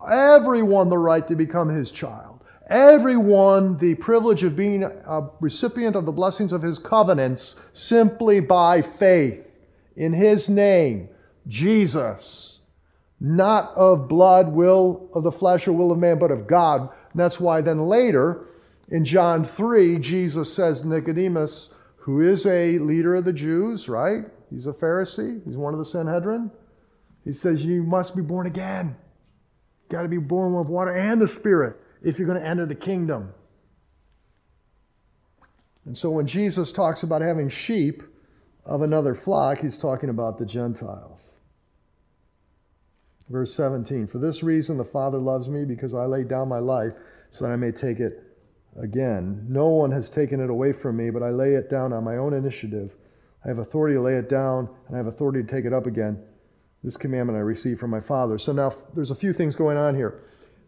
everyone 0.08 0.90
the 0.90 0.98
right 0.98 1.26
to 1.26 1.34
become 1.34 1.68
his 1.68 1.90
child, 1.90 2.40
everyone 2.70 3.78
the 3.78 3.96
privilege 3.96 4.44
of 4.44 4.54
being 4.54 4.84
a 4.84 5.28
recipient 5.40 5.96
of 5.96 6.06
the 6.06 6.12
blessings 6.12 6.52
of 6.52 6.62
his 6.62 6.78
covenants 6.78 7.56
simply 7.72 8.38
by 8.38 8.80
faith 8.80 9.44
in 9.96 10.12
his 10.12 10.48
name, 10.48 11.08
Jesus. 11.48 12.60
Not 13.20 13.72
of 13.74 14.06
blood, 14.06 14.52
will 14.52 15.10
of 15.12 15.24
the 15.24 15.32
flesh, 15.32 15.66
or 15.66 15.72
will 15.72 15.90
of 15.90 15.98
man, 15.98 16.20
but 16.20 16.30
of 16.30 16.46
God 16.46 16.90
that's 17.18 17.40
why 17.40 17.60
then 17.60 17.86
later 17.86 18.46
in 18.90 19.04
John 19.04 19.44
3, 19.44 19.98
Jesus 19.98 20.52
says 20.52 20.84
Nicodemus, 20.84 21.74
who 21.96 22.20
is 22.20 22.46
a 22.46 22.78
leader 22.78 23.16
of 23.16 23.24
the 23.24 23.32
Jews, 23.32 23.88
right? 23.88 24.24
He's 24.50 24.66
a 24.66 24.72
Pharisee, 24.72 25.44
he's 25.44 25.56
one 25.56 25.74
of 25.74 25.78
the 25.78 25.84
Sanhedrin. 25.84 26.50
He 27.24 27.32
says, 27.32 27.64
You 27.64 27.82
must 27.82 28.16
be 28.16 28.22
born 28.22 28.46
again. 28.46 28.96
You 29.82 29.96
got 29.96 30.02
to 30.02 30.08
be 30.08 30.18
born 30.18 30.54
of 30.54 30.68
water 30.68 30.92
and 30.92 31.20
the 31.20 31.28
Spirit 31.28 31.76
if 32.02 32.18
you're 32.18 32.26
going 32.26 32.40
to 32.40 32.46
enter 32.46 32.66
the 32.66 32.74
kingdom. 32.74 33.34
And 35.84 35.96
so 35.96 36.10
when 36.10 36.26
Jesus 36.26 36.72
talks 36.72 37.02
about 37.02 37.22
having 37.22 37.48
sheep 37.48 38.02
of 38.64 38.82
another 38.82 39.14
flock, 39.14 39.60
he's 39.60 39.78
talking 39.78 40.10
about 40.10 40.38
the 40.38 40.46
Gentiles. 40.46 41.37
Verse 43.30 43.52
17 43.54 44.06
For 44.06 44.18
this 44.18 44.42
reason 44.42 44.76
the 44.76 44.84
Father 44.84 45.18
loves 45.18 45.48
me, 45.48 45.64
because 45.64 45.94
I 45.94 46.06
lay 46.06 46.24
down 46.24 46.48
my 46.48 46.58
life 46.58 46.92
so 47.30 47.46
that 47.46 47.52
I 47.52 47.56
may 47.56 47.72
take 47.72 48.00
it 48.00 48.22
again. 48.80 49.44
No 49.48 49.68
one 49.68 49.90
has 49.90 50.08
taken 50.08 50.40
it 50.40 50.50
away 50.50 50.72
from 50.72 50.96
me, 50.96 51.10
but 51.10 51.22
I 51.22 51.30
lay 51.30 51.54
it 51.54 51.68
down 51.68 51.92
on 51.92 52.04
my 52.04 52.16
own 52.16 52.32
initiative. 52.32 52.94
I 53.44 53.48
have 53.48 53.58
authority 53.58 53.96
to 53.96 54.02
lay 54.02 54.14
it 54.14 54.28
down, 54.28 54.68
and 54.86 54.96
I 54.96 54.98
have 54.98 55.06
authority 55.06 55.42
to 55.42 55.48
take 55.48 55.64
it 55.64 55.72
up 55.72 55.86
again. 55.86 56.22
This 56.82 56.96
commandment 56.96 57.36
I 57.36 57.40
received 57.40 57.80
from 57.80 57.90
my 57.90 58.00
Father. 58.00 58.38
So 58.38 58.52
now 58.52 58.72
there's 58.94 59.10
a 59.10 59.16
few 59.16 59.32
things 59.32 59.56
going 59.56 59.76
on 59.76 59.94
here. 59.94 60.22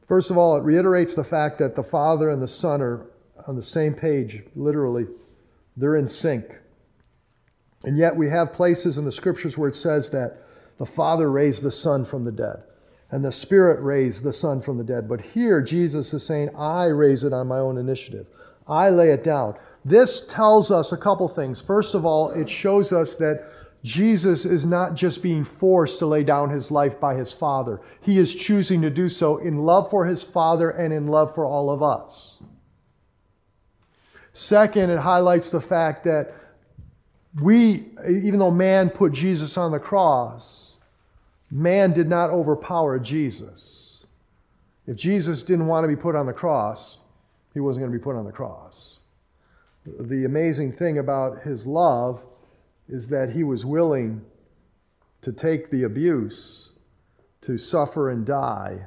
First 0.09 0.31
of 0.31 0.37
all, 0.37 0.57
it 0.57 0.65
reiterates 0.65 1.15
the 1.15 1.25
fact 1.25 1.59
that 1.61 1.77
the 1.77 1.85
Father 1.85 2.31
and 2.31 2.43
the 2.43 2.49
Son 2.49 2.83
are 2.83 3.07
on 3.47 3.57
the 3.57 3.63
same 3.63 3.95
page, 3.95 4.43
literally. 4.57 5.07
They're 5.77 5.97
in 5.97 6.09
sync. 6.09 6.47
And 7.85 7.97
yet 7.97 8.17
we 8.17 8.29
have 8.29 8.53
places 8.53 8.99
in 8.99 9.05
the 9.05 9.13
scriptures 9.13 9.57
where 9.57 9.69
it 9.69 9.77
says 9.77 10.11
that 10.11 10.43
the 10.81 10.87
Father 10.87 11.31
raised 11.31 11.63
the 11.63 11.71
Son 11.71 12.07
from 12.07 12.25
the 12.25 12.33
dead, 12.33 12.63
and 13.11 13.23
the 13.23 13.31
Spirit 13.31 13.83
raised 13.83 14.25
the 14.25 14.33
Son 14.33 14.63
from 14.63 14.79
the 14.79 14.83
dead. 14.83 15.07
But 15.07 15.21
here, 15.21 15.61
Jesus 15.61 16.15
is 16.15 16.25
saying, 16.25 16.57
I 16.57 16.87
raise 16.87 17.23
it 17.23 17.35
on 17.35 17.49
my 17.49 17.59
own 17.59 17.77
initiative. 17.77 18.27
I 18.67 18.89
lay 18.89 19.11
it 19.11 19.23
down. 19.23 19.57
This 19.85 20.27
tells 20.27 20.71
us 20.71 20.93
a 20.93 20.97
couple 20.97 21.29
things. 21.29 21.61
First 21.61 21.95
of 21.95 22.07
all, 22.07 22.31
it 22.31 22.49
shows 22.49 22.95
us 22.95 23.15
that 23.17 23.47
Jesus 23.83 24.47
is 24.47 24.65
not 24.65 24.95
just 24.95 25.23
being 25.23 25.45
forced 25.45 25.99
to 25.99 26.07
lay 26.07 26.25
down 26.25 26.49
his 26.49 26.71
life 26.71 26.99
by 26.99 27.15
his 27.15 27.31
Father. 27.31 27.83
He 28.01 28.19
is 28.19 28.35
choosing 28.35 28.81
to 28.81 28.89
do 28.89 29.11
so 29.11 29.37
in 29.37 29.59
love 29.59 29.91
for 29.91 30.07
his 30.07 30.23
Father 30.23 30.71
and 30.71 30.95
in 30.95 31.09
love 31.09 31.35
for 31.35 31.45
all 31.45 31.69
of 31.69 31.83
us. 31.83 32.39
Second, 34.33 34.89
it 34.89 34.99
highlights 34.99 35.51
the 35.51 35.61
fact 35.61 36.05
that 36.05 36.33
we, 37.39 37.93
even 38.09 38.39
though 38.39 38.51
man 38.51 38.89
put 38.89 39.13
Jesus 39.13 39.59
on 39.59 39.73
the 39.73 39.79
cross, 39.79 40.70
man 41.51 41.93
did 41.93 42.09
not 42.09 42.31
overpower 42.31 42.99
Jesus. 42.99 44.05
If 44.87 44.97
Jesus 44.97 45.43
didn't 45.43 45.67
want 45.67 45.85
to 45.85 45.89
be 45.89 45.97
put 45.97 46.17
on 46.17 46.27
the 46.27 46.33
cross, 46.33 46.99
he 47.55 47.61
wasn't 47.61 47.83
going 47.83 47.93
to 47.93 47.99
be 47.99 48.03
put 48.03 48.17
on 48.17 48.25
the 48.25 48.33
cross. 48.33 48.99
The 49.85 50.25
amazing 50.25 50.73
thing 50.73 50.99
about 50.99 51.43
his 51.43 51.67
love 51.67 52.23
is 52.89 53.09
that 53.09 53.31
he 53.31 53.45
was 53.45 53.65
willing 53.65 54.25
to 55.23 55.33
take 55.33 55.71
the 55.71 55.85
abuse, 55.85 56.73
to 57.43 57.57
suffer 57.57 58.11
and 58.11 58.27
die, 58.27 58.87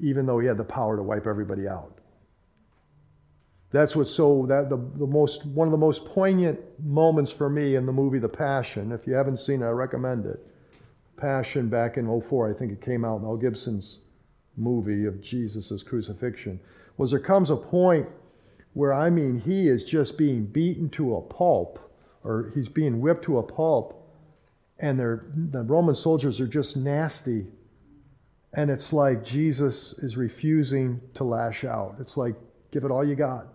even 0.00 0.26
though 0.26 0.38
he 0.38 0.46
had 0.46 0.56
the 0.56 0.64
power 0.64 0.96
to 0.96 1.02
wipe 1.02 1.26
everybody 1.26 1.66
out. 1.68 1.98
That's 3.70 3.94
what's 3.94 4.12
so 4.12 4.46
that 4.48 4.70
the, 4.70 4.76
the 4.76 5.06
most 5.06 5.44
one 5.44 5.68
of 5.68 5.72
the 5.72 5.78
most 5.78 6.06
poignant 6.06 6.58
moments 6.82 7.30
for 7.30 7.50
me 7.50 7.76
in 7.76 7.84
the 7.84 7.92
movie 7.92 8.18
The 8.18 8.28
Passion. 8.28 8.92
If 8.92 9.06
you 9.06 9.14
haven't 9.14 9.38
seen 9.38 9.62
it, 9.62 9.66
I 9.66 9.70
recommend 9.70 10.24
it. 10.24 10.40
Passion 11.18 11.68
back 11.68 11.96
in 11.96 12.20
04, 12.20 12.50
I 12.50 12.54
think 12.54 12.72
it 12.72 12.80
came 12.80 13.04
out, 13.04 13.16
in 13.16 13.22
Mel 13.22 13.36
Gibson's 13.36 13.98
movie 14.56 15.04
of 15.04 15.20
Jesus' 15.20 15.82
crucifixion, 15.82 16.58
was 16.96 17.10
there 17.10 17.20
comes 17.20 17.50
a 17.50 17.56
point 17.56 18.08
where 18.74 18.92
I 18.92 19.10
mean 19.10 19.38
he 19.38 19.68
is 19.68 19.84
just 19.84 20.16
being 20.16 20.44
beaten 20.46 20.88
to 20.90 21.16
a 21.16 21.20
pulp, 21.20 21.78
or 22.24 22.52
he's 22.54 22.68
being 22.68 23.00
whipped 23.00 23.24
to 23.24 23.38
a 23.38 23.42
pulp, 23.42 23.94
and 24.78 24.98
the 24.98 25.62
Roman 25.64 25.94
soldiers 25.94 26.40
are 26.40 26.46
just 26.46 26.76
nasty. 26.76 27.46
And 28.54 28.70
it's 28.70 28.92
like 28.92 29.24
Jesus 29.24 29.92
is 29.98 30.16
refusing 30.16 31.00
to 31.14 31.24
lash 31.24 31.64
out. 31.64 31.96
It's 32.00 32.16
like, 32.16 32.34
give 32.70 32.84
it 32.84 32.90
all 32.90 33.04
you 33.04 33.14
got. 33.14 33.48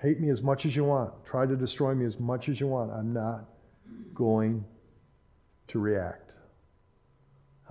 Hate 0.00 0.20
me 0.20 0.30
as 0.30 0.40
much 0.40 0.64
as 0.64 0.74
you 0.74 0.84
want. 0.84 1.12
Try 1.26 1.44
to 1.46 1.56
destroy 1.56 1.94
me 1.94 2.06
as 2.06 2.18
much 2.18 2.48
as 2.48 2.60
you 2.60 2.68
want. 2.68 2.92
I'm 2.92 3.12
not 3.12 3.44
going 4.14 4.64
to 5.68 5.78
react. 5.78 6.34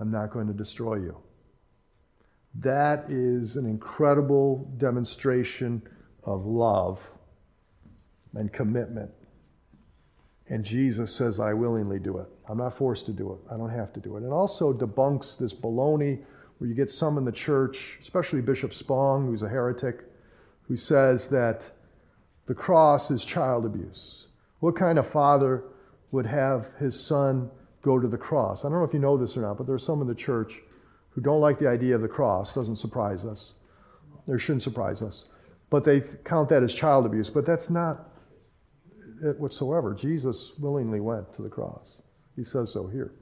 I'm 0.00 0.10
not 0.10 0.30
going 0.30 0.46
to 0.46 0.52
destroy 0.52 0.96
you. 0.96 1.16
That 2.60 3.06
is 3.08 3.56
an 3.56 3.66
incredible 3.66 4.72
demonstration 4.78 5.82
of 6.24 6.46
love 6.46 7.00
and 8.34 8.52
commitment. 8.52 9.10
And 10.48 10.64
Jesus 10.64 11.14
says, 11.14 11.40
I 11.40 11.52
willingly 11.52 11.98
do 11.98 12.18
it. 12.18 12.26
I'm 12.48 12.58
not 12.58 12.74
forced 12.74 13.06
to 13.06 13.12
do 13.12 13.32
it. 13.32 13.38
I 13.52 13.56
don't 13.56 13.70
have 13.70 13.92
to 13.94 14.00
do 14.00 14.16
it. 14.16 14.24
It 14.24 14.30
also 14.30 14.72
debunks 14.72 15.38
this 15.38 15.52
baloney 15.52 16.20
where 16.56 16.68
you 16.68 16.74
get 16.74 16.90
some 16.90 17.18
in 17.18 17.24
the 17.24 17.32
church, 17.32 17.98
especially 18.00 18.40
Bishop 18.40 18.72
Spong, 18.72 19.26
who's 19.26 19.42
a 19.42 19.48
heretic, 19.48 20.04
who 20.62 20.76
says 20.76 21.28
that 21.30 21.70
the 22.46 22.54
cross 22.54 23.10
is 23.10 23.24
child 23.24 23.66
abuse. 23.66 24.28
What 24.60 24.74
kind 24.74 24.98
of 24.98 25.06
father 25.06 25.64
would 26.10 26.26
have 26.26 26.68
his 26.78 26.98
son 26.98 27.50
go 27.82 27.98
to 27.98 28.08
the 28.08 28.18
cross? 28.18 28.64
I 28.64 28.68
don't 28.68 28.78
know 28.78 28.84
if 28.84 28.92
you 28.92 28.98
know 28.98 29.16
this 29.16 29.36
or 29.36 29.42
not, 29.42 29.58
but 29.58 29.66
there 29.66 29.74
are 29.74 29.78
some 29.78 30.00
in 30.00 30.08
the 30.08 30.14
church 30.14 30.60
who 31.10 31.20
don't 31.20 31.40
like 31.40 31.58
the 31.58 31.68
idea 31.68 31.94
of 31.94 32.02
the 32.02 32.08
cross. 32.08 32.52
Doesn't 32.52 32.76
surprise 32.76 33.24
us. 33.24 33.54
There 34.26 34.38
shouldn't 34.38 34.62
surprise 34.62 35.02
us. 35.02 35.26
But 35.70 35.84
they 35.84 36.00
count 36.24 36.48
that 36.50 36.62
as 36.62 36.74
child 36.74 37.06
abuse. 37.06 37.30
But 37.30 37.46
that's 37.46 37.70
not 37.70 38.10
it 39.22 39.38
whatsoever. 39.38 39.94
Jesus 39.94 40.52
willingly 40.58 41.00
went 41.00 41.34
to 41.34 41.42
the 41.42 41.48
cross. 41.48 41.98
He 42.36 42.44
says 42.44 42.72
so 42.72 42.86
here. 42.86 43.12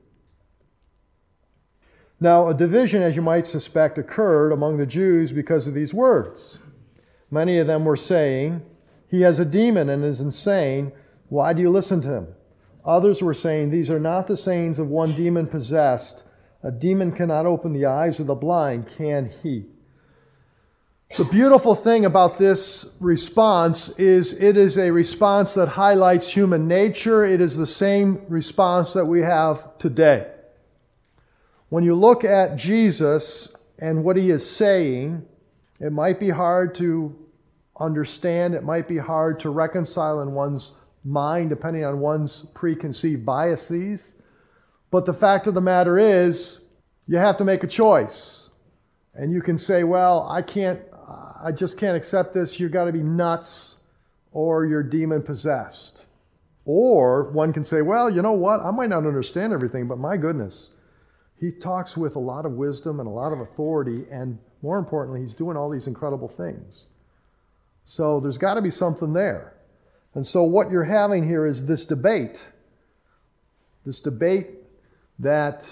Now, 2.21 2.49
a 2.49 2.55
division, 2.55 3.03
as 3.03 3.15
you 3.15 3.23
might 3.23 3.47
suspect, 3.47 3.99
occurred 3.99 4.53
among 4.53 4.79
the 4.79 4.87
Jews 4.87 5.33
because 5.33 5.67
of 5.67 5.75
these 5.75 5.93
words. 5.93 6.59
Many 7.31 7.59
of 7.59 7.67
them 7.67 7.85
were 7.85 7.97
saying, 7.97 8.63
he 9.09 9.21
has 9.23 9.39
a 9.39 9.45
demon 9.45 9.91
and 9.91 10.05
is 10.05 10.21
insane. 10.21 10.93
Why 11.29 11.53
do 11.53 11.61
you 11.63 11.71
listen 11.71 12.01
to 12.03 12.13
him? 12.13 12.29
Others 12.87 13.21
were 13.21 13.35
saying, 13.35 13.71
These 13.71 13.91
are 13.91 14.01
not 14.01 14.29
the 14.29 14.37
sayings 14.37 14.79
of 14.79 14.89
one 14.89 15.13
demon 15.15 15.49
possessed. 15.49 16.23
A 16.63 16.71
demon 16.71 17.13
cannot 17.13 17.45
open 17.45 17.73
the 17.73 17.87
eyes 17.87 18.21
of 18.21 18.29
the 18.29 18.35
blind, 18.35 18.89
can 18.97 19.31
he? 19.43 19.67
The 21.17 21.25
beautiful 21.25 21.75
thing 21.75 22.05
about 22.05 22.39
this 22.39 22.97
response 23.01 23.91
is 23.99 24.41
it 24.41 24.57
is 24.57 24.77
a 24.77 24.91
response 24.91 25.55
that 25.55 25.69
highlights 25.69 26.29
human 26.31 26.67
nature. 26.67 27.25
It 27.25 27.41
is 27.41 27.57
the 27.57 27.67
same 27.67 28.23
response 28.29 28.93
that 28.93 29.05
we 29.05 29.21
have 29.21 29.79
today. 29.79 30.33
When 31.69 31.85
you 31.85 31.95
look 31.95 32.25
at 32.25 32.57
Jesus 32.57 33.55
and 33.79 34.05
what 34.05 34.17
he 34.17 34.31
is 34.31 34.49
saying, 34.49 35.25
it 35.81 35.93
might 35.93 36.19
be 36.19 36.31
hard 36.31 36.75
to 36.77 37.17
understand. 37.79 38.55
It 38.55 38.65
might 38.65 38.89
be 38.89 38.99
hard 38.99 39.41
to 39.41 39.51
reconcile 39.51 40.21
in 40.21 40.33
one's 40.33 40.73
mind, 41.07 41.51
depending 41.51 41.85
on 41.85 42.01
one's 42.01 42.47
preconceived 42.55 43.25
biases. 43.25 44.15
But 44.91 45.07
the 45.07 45.15
fact 45.15 45.47
of 45.47 45.55
the 45.55 45.61
matter 45.61 45.99
is, 45.99 46.67
you 47.07 47.19
have 47.19 47.37
to 47.39 47.45
make 47.45 47.63
a 47.63 47.69
choice. 47.69 48.51
And 49.15 49.33
you 49.33 49.41
can 49.41 49.57
say, 49.57 49.85
well, 49.85 50.29
I 50.29 50.43
can't, 50.43 50.81
I 51.43 51.53
just 51.53 51.79
can't 51.79 51.97
accept 51.97 52.35
this. 52.35 52.59
You've 52.59 52.73
got 52.73 52.85
to 52.85 52.93
be 52.93 53.03
nuts 53.03 53.77
or 54.33 54.67
you're 54.67 54.83
demon 54.83 55.23
possessed. 55.23 56.07
Or 56.65 57.31
one 57.31 57.53
can 57.53 57.65
say, 57.65 57.81
well, 57.81 58.11
you 58.11 58.21
know 58.23 58.33
what? 58.33 58.61
I 58.61 58.71
might 58.73 58.89
not 58.89 59.07
understand 59.07 59.53
everything, 59.53 59.87
but 59.87 59.99
my 59.99 60.17
goodness, 60.17 60.73
he 61.39 61.53
talks 61.53 61.97
with 61.97 62.17
a 62.17 62.21
lot 62.21 62.45
of 62.45 62.53
wisdom 62.53 62.99
and 62.99 63.07
a 63.07 63.13
lot 63.13 63.33
of 63.33 63.41
authority. 63.41 64.05
And 64.11 64.39
more 64.63 64.79
importantly, 64.79 65.21
he's 65.21 65.35
doing 65.35 65.57
all 65.57 65.71
these 65.71 65.87
incredible 65.87 66.29
things. 66.29 66.87
So 67.85 68.19
there's 68.19 68.39
got 68.39 68.55
to 68.55 68.63
be 68.63 68.71
something 68.71 69.13
there. 69.13 69.56
And 70.17 70.27
so 70.27 70.45
what 70.45 70.71
you're 70.71 70.83
having 70.83 71.29
here 71.29 71.45
is 71.45 71.67
this 71.67 71.85
debate. 71.85 72.43
This 73.85 74.01
debate 74.01 74.49
that 75.19 75.71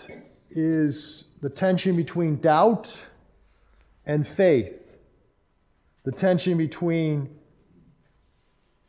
is 0.50 1.28
the 1.40 1.48
tension 1.48 1.96
between 1.96 2.36
doubt 2.36 2.94
and 4.04 4.28
faith. 4.28 4.74
The 6.02 6.12
tension 6.12 6.58
between 6.58 7.30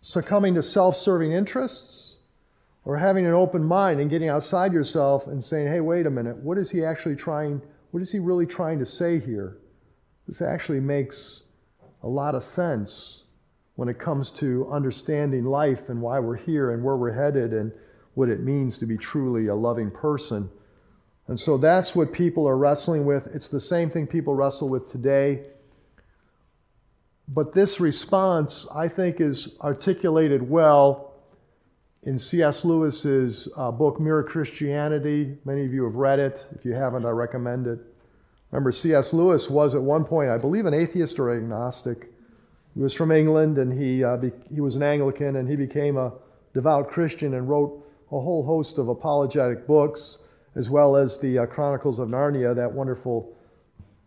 succumbing 0.02 0.56
to 0.56 0.62
self 0.62 0.98
serving 0.98 1.32
interests 1.32 2.18
or 2.84 2.98
having 2.98 3.26
an 3.26 3.34
open 3.34 3.64
mind 3.64 4.02
and 4.02 4.10
getting 4.10 4.28
outside 4.28 4.74
yourself 4.74 5.26
and 5.28 5.42
saying, 5.42 5.68
hey, 5.68 5.80
wait 5.80 6.06
a 6.06 6.12
minute, 6.12 6.36
what 6.36 6.58
is 6.58 6.70
he 6.70 6.84
actually 6.84 7.16
trying, 7.16 7.62
what 7.92 8.04
is 8.04 8.12
he 8.12 8.20
really 8.20 8.46
trying 8.46 8.78
to 8.80 8.86
say 8.86 9.22
here? 9.22 9.56
This 10.28 10.42
actually 10.42 10.82
makes 10.82 11.46
a 12.04 12.08
lot 12.10 12.36
of 12.36 12.44
sense 12.44 13.25
when 13.75 13.89
it 13.89 14.00
comes 14.00 14.32
to 14.32 14.70
understanding 14.72 15.46
life 15.46 15.89
and 15.89 16.01
why 16.01 16.20
we're 16.20 16.36
here 16.36 16.72
and 16.72 16.84
where 16.84 16.96
we're 16.96 17.12
headed 17.12 17.53
and 17.53 17.72
what 18.13 18.29
it 18.29 18.39
means 18.39 18.77
to 18.77 18.86
be 18.86 18.98
truly 18.98 19.48
a 19.48 19.55
loving 19.55 19.91
person. 19.91 20.50
And 21.27 21.39
so 21.39 21.58
that's 21.58 21.96
what 21.96 22.13
people 22.13 22.48
are 22.48 22.58
wrestling 22.58 23.05
with. 23.05 23.27
It's 23.34 23.50
the 23.50 23.60
same 23.60 23.89
thing 23.89 24.08
people 24.08 24.36
wrestle 24.36 24.70
with 24.70 24.89
today. 24.89 25.44
But 27.27 27.53
this 27.53 27.79
response, 27.79 28.67
I 28.74 28.88
think, 28.88 29.20
is 29.20 29.58
articulated 29.60 30.48
well 30.48 31.13
in 32.03 32.20
C.S. 32.20 32.63
Lewis's 32.63 33.50
uh, 33.58 33.72
book, 33.72 34.00
Mere 34.00 34.22
Christianity. 34.24 35.36
Many 35.44 35.65
of 35.65 35.74
you 35.74 35.84
have 35.86 35.96
read 35.96 36.20
it. 36.20 36.48
If 36.55 36.63
you 36.63 36.74
haven't, 36.74 37.05
I 37.05 37.10
recommend 37.10 37.65
it. 37.65 37.79
Remember, 38.51 38.72
C.S. 38.72 39.12
Lewis 39.12 39.50
was 39.50 39.74
at 39.74 39.82
one 39.82 40.05
point, 40.05 40.29
I 40.29 40.38
believe, 40.38 40.67
an 40.67 40.75
atheist 40.75 41.20
or 41.20 41.36
agnostic. 41.36 42.12
He 42.75 42.82
was 42.82 42.94
from 42.94 43.12
England 43.12 43.58
and 43.58 43.72
he, 43.74 44.03
uh, 44.03 44.17
be, 44.17 44.32
he 44.53 44.62
was 44.62 44.75
an 44.75 44.84
Anglican 44.84 45.38
and 45.38 45.50
he 45.50 45.55
became 45.55 45.98
a 45.98 46.12
devout 46.53 46.89
Christian 46.89 47.34
and 47.34 47.50
wrote 47.50 47.82
a 48.12 48.20
whole 48.20 48.44
host 48.46 48.77
of 48.77 48.89
apologetic 48.89 49.65
books. 49.65 50.20
as 50.55 50.70
well 50.70 50.96
as 50.96 51.20
the 51.20 51.39
uh, 51.39 51.46
Chronicles 51.46 52.00
of 52.00 52.08
Narnia, 52.10 52.55
that 52.55 52.72
wonderful 52.72 53.34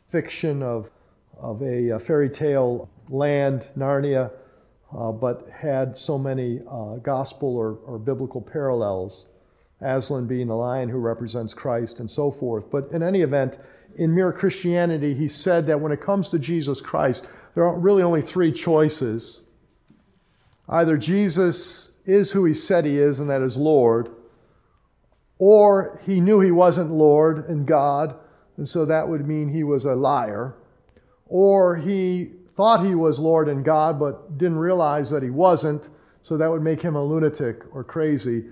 fiction 0.09 0.63
of, 0.63 0.91
of 1.39 1.63
a, 1.63 1.91
a 1.91 1.99
fairy 1.99 2.31
tale 2.31 2.89
land, 3.11 3.69
Narnia, 3.77 4.31
uh, 4.97 5.13
but 5.13 5.49
had 5.51 5.97
so 5.97 6.19
many 6.19 6.61
uh, 6.71 6.97
gospel 6.97 7.55
or, 7.55 7.79
or 7.85 7.99
biblical 7.99 8.41
parallels. 8.41 9.27
Aslan 9.81 10.27
being 10.27 10.49
the 10.49 10.57
lion 10.57 10.89
who 10.89 10.99
represents 10.99 11.55
Christ 11.55 12.01
and 12.01 12.11
so 12.11 12.31
forth. 12.31 12.65
But 12.71 12.91
in 12.93 13.03
any 13.03 13.21
event, 13.21 13.59
in 13.97 14.15
Mere 14.15 14.33
Christianity, 14.33 15.15
he 15.15 15.29
said 15.29 15.67
that 15.67 15.81
when 15.81 15.93
it 15.93 16.01
comes 16.01 16.31
to 16.31 16.39
Jesus 16.39 16.81
Christ, 16.81 17.29
there 17.59 17.67
are 17.67 17.77
really 17.77 18.05
only 18.05 18.23
three 18.23 18.53
choices. 18.53 19.41
Either 20.69 20.97
Jesus 20.97 21.91
is 22.07 22.31
who 22.31 22.45
he 22.45 22.55
said 22.55 22.85
he 22.85 22.97
is, 22.97 23.19
and 23.19 23.29
that 23.31 23.43
is 23.43 23.57
Lord, 23.57 24.11
or 25.41 26.01
he 26.07 26.21
knew 26.21 26.39
he 26.39 26.53
wasn't 26.53 26.93
Lord 26.93 27.49
and 27.49 27.67
God, 27.67 28.15
and 28.59 28.69
so 28.69 28.85
that 28.85 29.09
would 29.09 29.27
mean 29.27 29.49
he 29.49 29.65
was 29.65 29.87
a 29.87 29.97
liar, 29.97 30.55
or 31.27 31.75
he 31.75 32.31
thought 32.57 32.87
he 32.87 32.95
was 32.95 33.19
Lord 33.19 33.49
and 33.49 33.65
God, 33.65 33.99
but 33.99 34.39
didn't 34.39 34.59
realize 34.59 35.11
that 35.11 35.25
he 35.25 35.31
wasn't, 35.31 35.89
so 36.23 36.37
that 36.37 36.49
would 36.49 36.63
make 36.63 36.81
him 36.81 36.95
a 36.95 37.05
lunatic 37.05 37.65
or 37.75 37.83
crazy. 37.83 38.45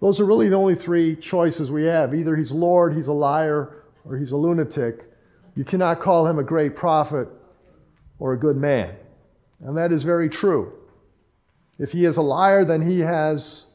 Those 0.00 0.20
are 0.20 0.24
really 0.24 0.48
the 0.48 0.56
only 0.56 0.74
three 0.74 1.16
choices 1.16 1.70
we 1.70 1.84
have. 1.84 2.14
Either 2.14 2.34
he's 2.34 2.50
Lord, 2.50 2.96
he's 2.96 3.08
a 3.08 3.12
liar, 3.12 3.84
or 4.06 4.16
he's 4.16 4.32
a 4.32 4.38
lunatic. 4.38 5.04
You 5.54 5.64
cannot 5.66 6.00
call 6.00 6.26
him 6.26 6.38
a 6.38 6.42
great 6.42 6.74
prophet 6.74 7.28
or 8.18 8.32
a 8.32 8.38
good 8.38 8.56
man. 8.56 8.94
And 9.60 9.76
that 9.76 9.92
is 9.92 10.02
very 10.02 10.28
true. 10.28 10.72
If 11.78 11.92
he 11.92 12.04
is 12.04 12.16
a 12.16 12.22
liar, 12.22 12.64
then 12.64 12.88
he 12.88 13.00
has 13.00 13.66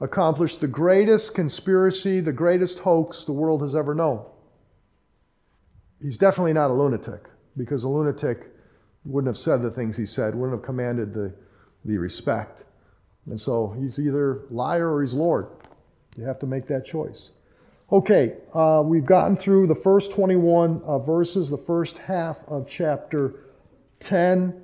accomplished 0.00 0.60
the 0.60 0.68
greatest 0.68 1.34
conspiracy, 1.34 2.20
the 2.20 2.32
greatest 2.32 2.78
hoax 2.78 3.24
the 3.24 3.32
world 3.32 3.62
has 3.62 3.74
ever 3.74 3.94
known. 3.94 4.24
He's 6.00 6.18
definitely 6.18 6.52
not 6.52 6.70
a 6.70 6.74
lunatic, 6.74 7.24
because 7.56 7.84
a 7.84 7.88
lunatic 7.88 8.52
wouldn't 9.04 9.28
have 9.28 9.38
said 9.38 9.62
the 9.62 9.70
things 9.70 9.96
he 9.96 10.06
said, 10.06 10.34
wouldn't 10.34 10.58
have 10.58 10.64
commanded 10.64 11.12
the, 11.12 11.32
the 11.84 11.98
respect. 11.98 12.62
And 13.26 13.40
so 13.40 13.74
he's 13.78 13.98
either 13.98 14.42
liar 14.50 14.92
or 14.92 15.02
he's 15.02 15.14
Lord. 15.14 15.48
You 16.16 16.24
have 16.24 16.38
to 16.40 16.46
make 16.46 16.66
that 16.68 16.84
choice. 16.84 17.32
Okay, 17.90 18.34
uh, 18.54 18.82
we've 18.84 19.06
gotten 19.06 19.36
through 19.36 19.66
the 19.66 19.74
first 19.74 20.12
21 20.12 20.82
uh, 20.84 20.98
verses, 20.98 21.48
the 21.48 21.56
first 21.56 21.98
half 21.98 22.38
of 22.46 22.68
chapter 22.68 23.34
10. 24.00 24.62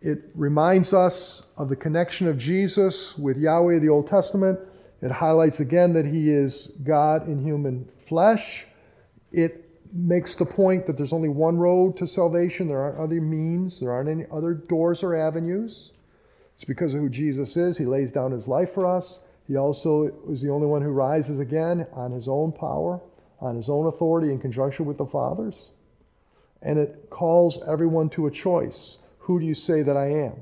It 0.00 0.30
reminds 0.34 0.92
us 0.92 1.50
of 1.56 1.68
the 1.68 1.76
connection 1.76 2.26
of 2.26 2.38
Jesus 2.38 3.16
with 3.16 3.36
Yahweh 3.36 3.78
the 3.78 3.88
Old 3.88 4.08
Testament. 4.08 4.58
It 5.00 5.10
highlights 5.10 5.60
again 5.60 5.92
that 5.94 6.06
he 6.06 6.30
is 6.30 6.72
God 6.82 7.28
in 7.28 7.42
human 7.42 7.88
flesh. 8.06 8.66
It 9.32 9.68
makes 9.92 10.34
the 10.34 10.46
point 10.46 10.86
that 10.86 10.96
there's 10.96 11.12
only 11.12 11.28
one 11.28 11.58
road 11.58 11.96
to 11.98 12.06
salvation. 12.06 12.68
There 12.68 12.80
aren't 12.80 12.98
other 12.98 13.20
means, 13.20 13.80
there 13.80 13.92
aren't 13.92 14.08
any 14.08 14.24
other 14.32 14.54
doors 14.54 15.02
or 15.02 15.14
avenues. 15.14 15.92
It's 16.54 16.64
because 16.64 16.94
of 16.94 17.00
who 17.00 17.08
Jesus 17.08 17.56
is. 17.56 17.76
He 17.76 17.84
lays 17.84 18.12
down 18.12 18.32
his 18.32 18.48
life 18.48 18.72
for 18.72 18.86
us. 18.86 19.20
He 19.48 19.56
also 19.56 20.12
is 20.30 20.40
the 20.42 20.50
only 20.50 20.66
one 20.66 20.82
who 20.82 20.90
rises 20.90 21.38
again 21.38 21.86
on 21.92 22.12
his 22.12 22.28
own 22.28 22.52
power, 22.52 23.00
on 23.40 23.56
his 23.56 23.68
own 23.68 23.86
authority 23.86 24.30
in 24.30 24.38
conjunction 24.38 24.86
with 24.86 24.98
the 24.98 25.06
Father's. 25.06 25.70
And 26.62 26.78
it 26.78 27.10
calls 27.10 27.62
everyone 27.66 28.08
to 28.10 28.26
a 28.26 28.30
choice. 28.30 28.98
Who 29.18 29.40
do 29.40 29.46
you 29.46 29.54
say 29.54 29.82
that 29.82 29.96
I 29.96 30.06
am? 30.06 30.34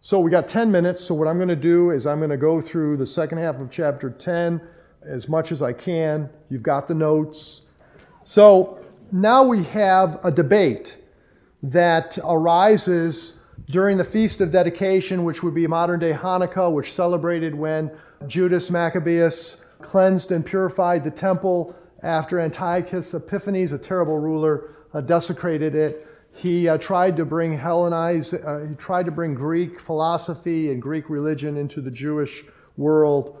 So 0.00 0.18
we 0.18 0.30
got 0.30 0.48
10 0.48 0.70
minutes. 0.70 1.04
So 1.04 1.14
what 1.14 1.28
I'm 1.28 1.36
going 1.36 1.48
to 1.48 1.56
do 1.56 1.90
is 1.90 2.06
I'm 2.06 2.18
going 2.18 2.30
to 2.30 2.36
go 2.36 2.60
through 2.60 2.96
the 2.96 3.06
second 3.06 3.38
half 3.38 3.60
of 3.60 3.70
chapter 3.70 4.10
10 4.10 4.60
as 5.02 5.28
much 5.28 5.52
as 5.52 5.62
I 5.62 5.72
can. 5.72 6.28
You've 6.48 6.62
got 6.62 6.88
the 6.88 6.94
notes. 6.94 7.62
So 8.24 8.84
now 9.12 9.44
we 9.44 9.62
have 9.64 10.20
a 10.24 10.30
debate 10.30 10.96
that 11.62 12.18
arises 12.24 13.38
during 13.66 13.96
the 13.96 14.04
Feast 14.04 14.40
of 14.40 14.50
Dedication, 14.50 15.24
which 15.24 15.42
would 15.42 15.54
be 15.54 15.66
modern 15.66 16.00
day 16.00 16.12
Hanukkah, 16.12 16.72
which 16.72 16.92
celebrated 16.92 17.54
when 17.54 17.90
Judas 18.26 18.70
Maccabeus 18.70 19.62
cleansed 19.80 20.32
and 20.32 20.44
purified 20.44 21.04
the 21.04 21.10
temple 21.10 21.76
after 22.02 22.40
Antiochus 22.40 23.14
Epiphanes, 23.14 23.72
a 23.72 23.78
terrible 23.78 24.18
ruler, 24.18 24.74
desecrated 25.00 25.74
it. 25.74 26.06
He 26.36 26.68
uh, 26.68 26.78
tried 26.78 27.16
to 27.18 27.24
bring 27.24 27.56
Hellenized, 27.56 28.34
uh, 28.34 28.60
he 28.60 28.74
tried 28.74 29.06
to 29.06 29.12
bring 29.12 29.34
Greek 29.34 29.80
philosophy 29.80 30.70
and 30.70 30.80
Greek 30.80 31.10
religion 31.10 31.56
into 31.56 31.80
the 31.80 31.90
Jewish 31.90 32.44
world. 32.76 33.38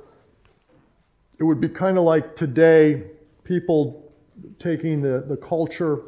It 1.38 1.44
would 1.44 1.60
be 1.60 1.68
kind 1.68 1.98
of 1.98 2.04
like 2.04 2.36
today, 2.36 3.04
people 3.44 4.12
taking 4.58 5.02
the, 5.02 5.24
the 5.26 5.36
culture, 5.36 6.02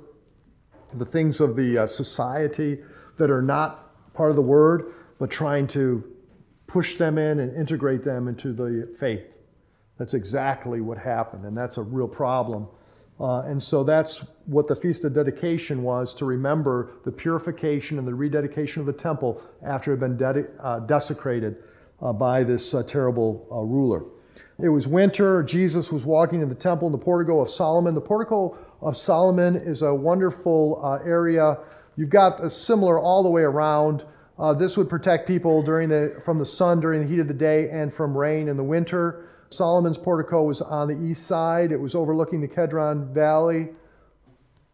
the 0.94 1.04
things 1.04 1.40
of 1.40 1.56
the 1.56 1.78
uh, 1.78 1.86
society 1.86 2.82
that 3.18 3.30
are 3.30 3.42
not 3.42 4.12
part 4.14 4.30
of 4.30 4.36
the 4.36 4.42
word, 4.42 4.92
but 5.18 5.30
trying 5.30 5.66
to 5.68 6.04
push 6.66 6.96
them 6.96 7.18
in 7.18 7.40
and 7.40 7.56
integrate 7.56 8.04
them 8.04 8.28
into 8.28 8.52
the 8.52 8.94
faith. 8.98 9.24
That's 9.98 10.14
exactly 10.14 10.80
what 10.80 10.98
happened, 10.98 11.44
and 11.44 11.56
that's 11.56 11.78
a 11.78 11.82
real 11.82 12.08
problem. 12.08 12.68
Uh, 13.20 13.42
and 13.42 13.62
so 13.62 13.84
that's 13.84 14.24
what 14.46 14.66
the 14.66 14.74
Feast 14.74 15.04
of 15.04 15.14
Dedication 15.14 15.82
was 15.82 16.12
to 16.14 16.24
remember 16.24 16.90
the 17.04 17.12
purification 17.12 17.98
and 17.98 18.06
the 18.06 18.14
rededication 18.14 18.80
of 18.80 18.86
the 18.86 18.92
temple 18.92 19.40
after 19.62 19.92
it 19.92 20.00
had 20.00 20.18
been 20.18 20.18
dedi- 20.18 20.50
uh, 20.60 20.80
desecrated 20.80 21.56
uh, 22.02 22.12
by 22.12 22.42
this 22.42 22.74
uh, 22.74 22.82
terrible 22.82 23.46
uh, 23.52 23.60
ruler. 23.60 24.04
It 24.60 24.68
was 24.68 24.88
winter. 24.88 25.44
Jesus 25.44 25.92
was 25.92 26.04
walking 26.04 26.40
in 26.40 26.48
the 26.48 26.54
temple 26.56 26.88
in 26.88 26.92
the 26.92 26.98
portico 26.98 27.40
of 27.40 27.48
Solomon. 27.48 27.94
The 27.94 28.00
portico 28.00 28.58
of 28.82 28.96
Solomon 28.96 29.56
is 29.56 29.82
a 29.82 29.94
wonderful 29.94 30.80
uh, 30.82 31.04
area. 31.04 31.58
You've 31.96 32.10
got 32.10 32.44
a 32.44 32.50
similar 32.50 32.98
all 32.98 33.22
the 33.22 33.30
way 33.30 33.42
around. 33.42 34.04
This 34.58 34.76
would 34.76 34.90
protect 34.90 35.28
people 35.28 35.62
during 35.62 35.88
the, 35.88 36.20
from 36.24 36.40
the 36.40 36.44
sun 36.44 36.80
during 36.80 37.02
the 37.02 37.08
heat 37.08 37.20
of 37.20 37.28
the 37.28 37.34
day 37.34 37.70
and 37.70 37.94
from 37.94 38.16
rain 38.16 38.48
in 38.48 38.56
the 38.56 38.64
winter. 38.64 39.28
Solomon's 39.56 39.98
portico 39.98 40.42
was 40.42 40.60
on 40.60 40.88
the 40.88 41.10
east 41.10 41.26
side, 41.26 41.72
it 41.72 41.80
was 41.80 41.94
overlooking 41.94 42.40
the 42.40 42.48
Kedron 42.48 43.12
Valley. 43.12 43.70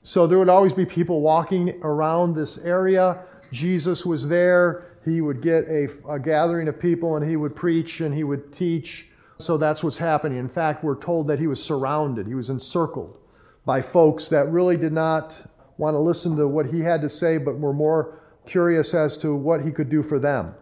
So 0.02 0.26
there 0.26 0.38
would 0.38 0.48
always 0.48 0.72
be 0.72 0.86
people 0.86 1.20
walking 1.20 1.80
around 1.82 2.34
this 2.34 2.58
area. 2.58 3.22
Jesus 3.52 4.06
was 4.06 4.28
there. 4.28 4.98
He 5.04 5.20
would 5.20 5.42
get 5.42 5.64
a, 5.64 5.88
a 6.08 6.18
gathering 6.18 6.68
of 6.68 6.80
people 6.80 7.16
and 7.16 7.28
he 7.28 7.36
would 7.36 7.54
preach 7.54 8.00
and 8.00 8.14
he 8.14 8.24
would 8.24 8.52
teach. 8.52 9.08
So 9.38 9.56
that's 9.56 9.82
what's 9.82 9.98
happening. 9.98 10.38
In 10.38 10.48
fact, 10.48 10.84
we're 10.84 11.00
told 11.00 11.26
that 11.28 11.38
he 11.38 11.46
was 11.46 11.62
surrounded, 11.62 12.26
he 12.26 12.34
was 12.34 12.50
encircled 12.50 13.18
by 13.64 13.82
folks 13.82 14.28
that 14.28 14.50
really 14.50 14.76
did 14.76 14.92
not 14.92 15.42
want 15.78 15.94
to 15.94 15.98
listen 15.98 16.36
to 16.36 16.48
what 16.48 16.66
he 16.66 16.80
had 16.80 17.00
to 17.02 17.08
say, 17.08 17.38
but 17.38 17.58
were 17.58 17.72
more 17.72 18.20
curious 18.46 18.94
as 18.94 19.16
to 19.18 19.34
what 19.34 19.64
he 19.64 19.70
could 19.70 19.88
do 19.88 20.02
for 20.02 20.18
them. 20.18 20.54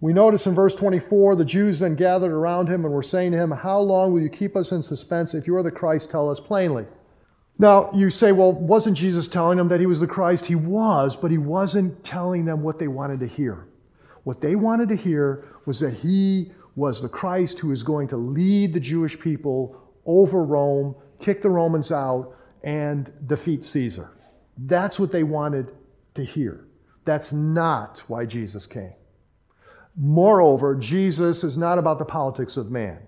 We 0.00 0.12
notice 0.12 0.46
in 0.46 0.54
verse 0.54 0.74
24, 0.74 1.36
the 1.36 1.44
Jews 1.44 1.78
then 1.78 1.94
gathered 1.94 2.32
around 2.32 2.68
him 2.68 2.84
and 2.84 2.92
were 2.92 3.02
saying 3.02 3.32
to 3.32 3.38
him, 3.38 3.50
How 3.50 3.78
long 3.78 4.12
will 4.12 4.20
you 4.20 4.28
keep 4.28 4.54
us 4.54 4.72
in 4.72 4.82
suspense? 4.82 5.34
If 5.34 5.46
you 5.46 5.56
are 5.56 5.62
the 5.62 5.70
Christ, 5.70 6.10
tell 6.10 6.30
us 6.30 6.38
plainly. 6.38 6.84
Now, 7.58 7.90
you 7.94 8.10
say, 8.10 8.32
well, 8.32 8.52
wasn't 8.52 8.98
Jesus 8.98 9.26
telling 9.26 9.56
them 9.56 9.68
that 9.68 9.80
he 9.80 9.86
was 9.86 10.00
the 10.00 10.06
Christ? 10.06 10.44
He 10.44 10.54
was, 10.54 11.16
but 11.16 11.30
he 11.30 11.38
wasn't 11.38 12.04
telling 12.04 12.44
them 12.44 12.62
what 12.62 12.78
they 12.78 12.88
wanted 12.88 13.20
to 13.20 13.26
hear. 13.26 13.68
What 14.24 14.42
they 14.42 14.56
wanted 14.56 14.90
to 14.90 14.96
hear 14.96 15.44
was 15.64 15.80
that 15.80 15.94
he 15.94 16.52
was 16.74 17.00
the 17.00 17.08
Christ 17.08 17.58
who 17.58 17.68
was 17.68 17.82
going 17.82 18.08
to 18.08 18.18
lead 18.18 18.74
the 18.74 18.80
Jewish 18.80 19.18
people 19.18 19.80
over 20.04 20.44
Rome, 20.44 20.94
kick 21.18 21.40
the 21.40 21.48
Romans 21.48 21.90
out, 21.90 22.36
and 22.62 23.10
defeat 23.26 23.64
Caesar. 23.64 24.10
That's 24.58 24.98
what 24.98 25.10
they 25.10 25.22
wanted 25.22 25.72
to 26.14 26.24
hear. 26.24 26.66
That's 27.06 27.32
not 27.32 28.02
why 28.08 28.26
Jesus 28.26 28.66
came. 28.66 28.92
Moreover, 29.96 30.74
Jesus 30.74 31.42
is 31.42 31.56
not 31.56 31.78
about 31.78 31.98
the 31.98 32.04
politics 32.04 32.56
of 32.56 32.70
man. 32.70 32.98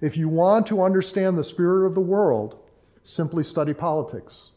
If 0.00 0.16
you 0.16 0.28
want 0.28 0.66
to 0.66 0.82
understand 0.82 1.36
the 1.36 1.44
spirit 1.44 1.86
of 1.86 1.94
the 1.94 2.00
world, 2.00 2.60
simply 3.02 3.42
study 3.42 3.72
politics. 3.72 4.50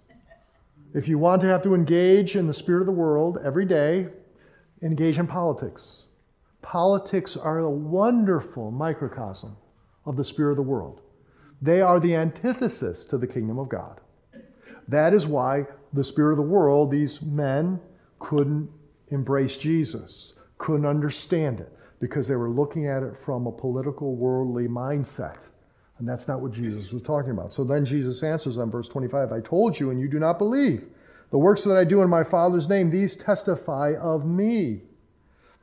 If 0.93 1.07
you 1.07 1.17
want 1.17 1.41
to 1.41 1.47
have 1.47 1.63
to 1.63 1.73
engage 1.73 2.35
in 2.35 2.47
the 2.47 2.53
spirit 2.53 2.81
of 2.81 2.87
the 2.87 2.91
world 2.91 3.39
every 3.43 3.65
day, 3.65 4.09
engage 4.81 5.17
in 5.17 5.27
politics. 5.27 6.03
Politics 6.61 7.37
are 7.37 7.59
a 7.59 7.69
wonderful 7.69 8.71
microcosm 8.71 9.55
of 10.05 10.17
the 10.17 10.23
spirit 10.23 10.51
of 10.51 10.57
the 10.57 10.63
world. 10.63 11.01
They 11.61 11.79
are 11.81 11.99
the 11.99 12.15
antithesis 12.15 13.05
to 13.05 13.17
the 13.17 13.27
kingdom 13.27 13.57
of 13.57 13.69
God. 13.69 14.01
That 14.87 15.13
is 15.13 15.25
why 15.25 15.67
the 15.93 16.03
spirit 16.03 16.31
of 16.31 16.37
the 16.37 16.43
world, 16.43 16.91
these 16.91 17.21
men, 17.21 17.79
couldn't 18.19 18.69
embrace 19.07 19.57
Jesus, 19.57 20.33
couldn't 20.61 20.85
understand 20.85 21.59
it, 21.59 21.73
because 21.99 22.27
they 22.27 22.35
were 22.35 22.49
looking 22.49 22.87
at 22.87 23.01
it 23.01 23.17
from 23.17 23.47
a 23.47 23.51
political, 23.51 24.15
worldly 24.15 24.67
mindset. 24.67 25.37
And 25.97 26.07
that's 26.07 26.27
not 26.27 26.39
what 26.39 26.51
Jesus 26.51 26.93
was 26.93 27.01
talking 27.01 27.31
about. 27.31 27.51
So 27.51 27.63
then 27.63 27.83
Jesus 27.83 28.21
answers 28.21 28.59
on 28.59 28.69
verse 28.69 28.87
25 28.87 29.31
I 29.31 29.41
told 29.41 29.79
you, 29.79 29.89
and 29.89 29.99
you 29.99 30.07
do 30.07 30.19
not 30.19 30.37
believe. 30.37 30.85
The 31.31 31.37
works 31.39 31.63
that 31.63 31.77
I 31.77 31.83
do 31.83 32.03
in 32.03 32.09
my 32.09 32.23
Father's 32.23 32.69
name, 32.69 32.91
these 32.91 33.15
testify 33.15 33.95
of 33.99 34.25
me. 34.25 34.81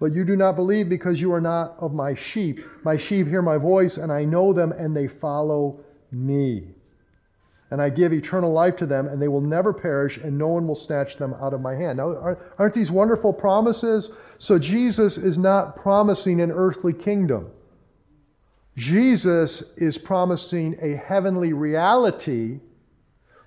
But 0.00 0.14
you 0.14 0.24
do 0.24 0.34
not 0.34 0.56
believe 0.56 0.88
because 0.88 1.20
you 1.20 1.32
are 1.32 1.40
not 1.40 1.76
of 1.78 1.94
my 1.94 2.14
sheep. 2.14 2.61
My 2.84 2.96
sheep 2.96 3.28
hear 3.28 3.42
my 3.42 3.56
voice, 3.56 3.98
and 3.98 4.11
I 4.11 4.24
know 4.24 4.52
them, 4.52 4.72
and 4.72 4.96
they 4.96 5.06
follow 5.06 5.80
me. 6.11 6.68
And 7.70 7.83
I 7.83 7.90
give 7.90 8.12
eternal 8.12 8.52
life 8.52 8.76
to 8.76 8.87
them, 8.87 9.09
and 9.09 9.20
they 9.20 9.28
will 9.28 9.42
never 9.42 9.72
perish, 9.72 10.16
and 10.16 10.38
no 10.38 10.48
one 10.48 10.66
will 10.66 10.74
snatch 10.74 11.16
them 11.16 11.35
out 11.35 11.52
of 11.52 11.61
my 11.61 11.74
hand. 11.74 11.98
Now, 11.98 12.37
aren't 12.59 12.74
these 12.74 12.90
wonderful 12.90 13.33
promises? 13.33 14.11
So, 14.38 14.59
Jesus 14.59 15.18
is 15.18 15.37
not 15.37 15.76
promising 15.76 16.40
an 16.40 16.50
earthly 16.50 16.94
kingdom. 16.94 17.50
Jesus 18.76 19.76
is 19.76 19.98
promising 19.98 20.78
a 20.81 20.96
heavenly 20.96 21.52
reality 21.52 22.61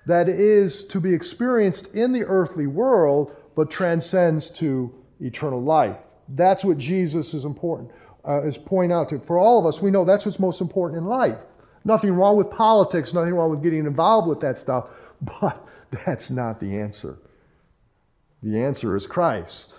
that 0.06 0.28
is 0.28 0.84
to 0.88 1.00
be 1.00 1.14
experienced 1.14 1.94
in 1.94 2.12
the 2.12 2.24
earthly 2.24 2.66
world, 2.66 3.34
but 3.56 3.70
transcends 3.70 4.50
to 4.50 4.92
eternal 5.20 5.62
life. 5.62 5.96
That's 6.28 6.64
what 6.64 6.78
Jesus 6.78 7.34
is 7.34 7.44
important, 7.44 7.90
uh, 8.28 8.42
is 8.42 8.58
point 8.58 8.92
out 8.92 9.08
to. 9.10 9.18
For 9.20 9.38
all 9.38 9.58
of 9.58 9.66
us, 9.66 9.82
we 9.82 9.90
know 9.90 10.04
that's 10.04 10.26
what's 10.26 10.38
most 10.38 10.60
important 10.60 10.98
in 10.98 11.06
life. 11.06 11.38
Nothing 11.84 12.12
wrong 12.12 12.36
with 12.36 12.50
politics, 12.50 13.12
nothing 13.12 13.34
wrong 13.34 13.50
with 13.50 13.62
getting 13.62 13.86
involved 13.86 14.28
with 14.28 14.40
that 14.40 14.58
stuff, 14.58 14.86
but 15.40 15.66
that's 16.06 16.30
not 16.30 16.60
the 16.60 16.78
answer. 16.78 17.18
The 18.42 18.62
answer 18.62 18.96
is 18.96 19.06
Christ. 19.06 19.78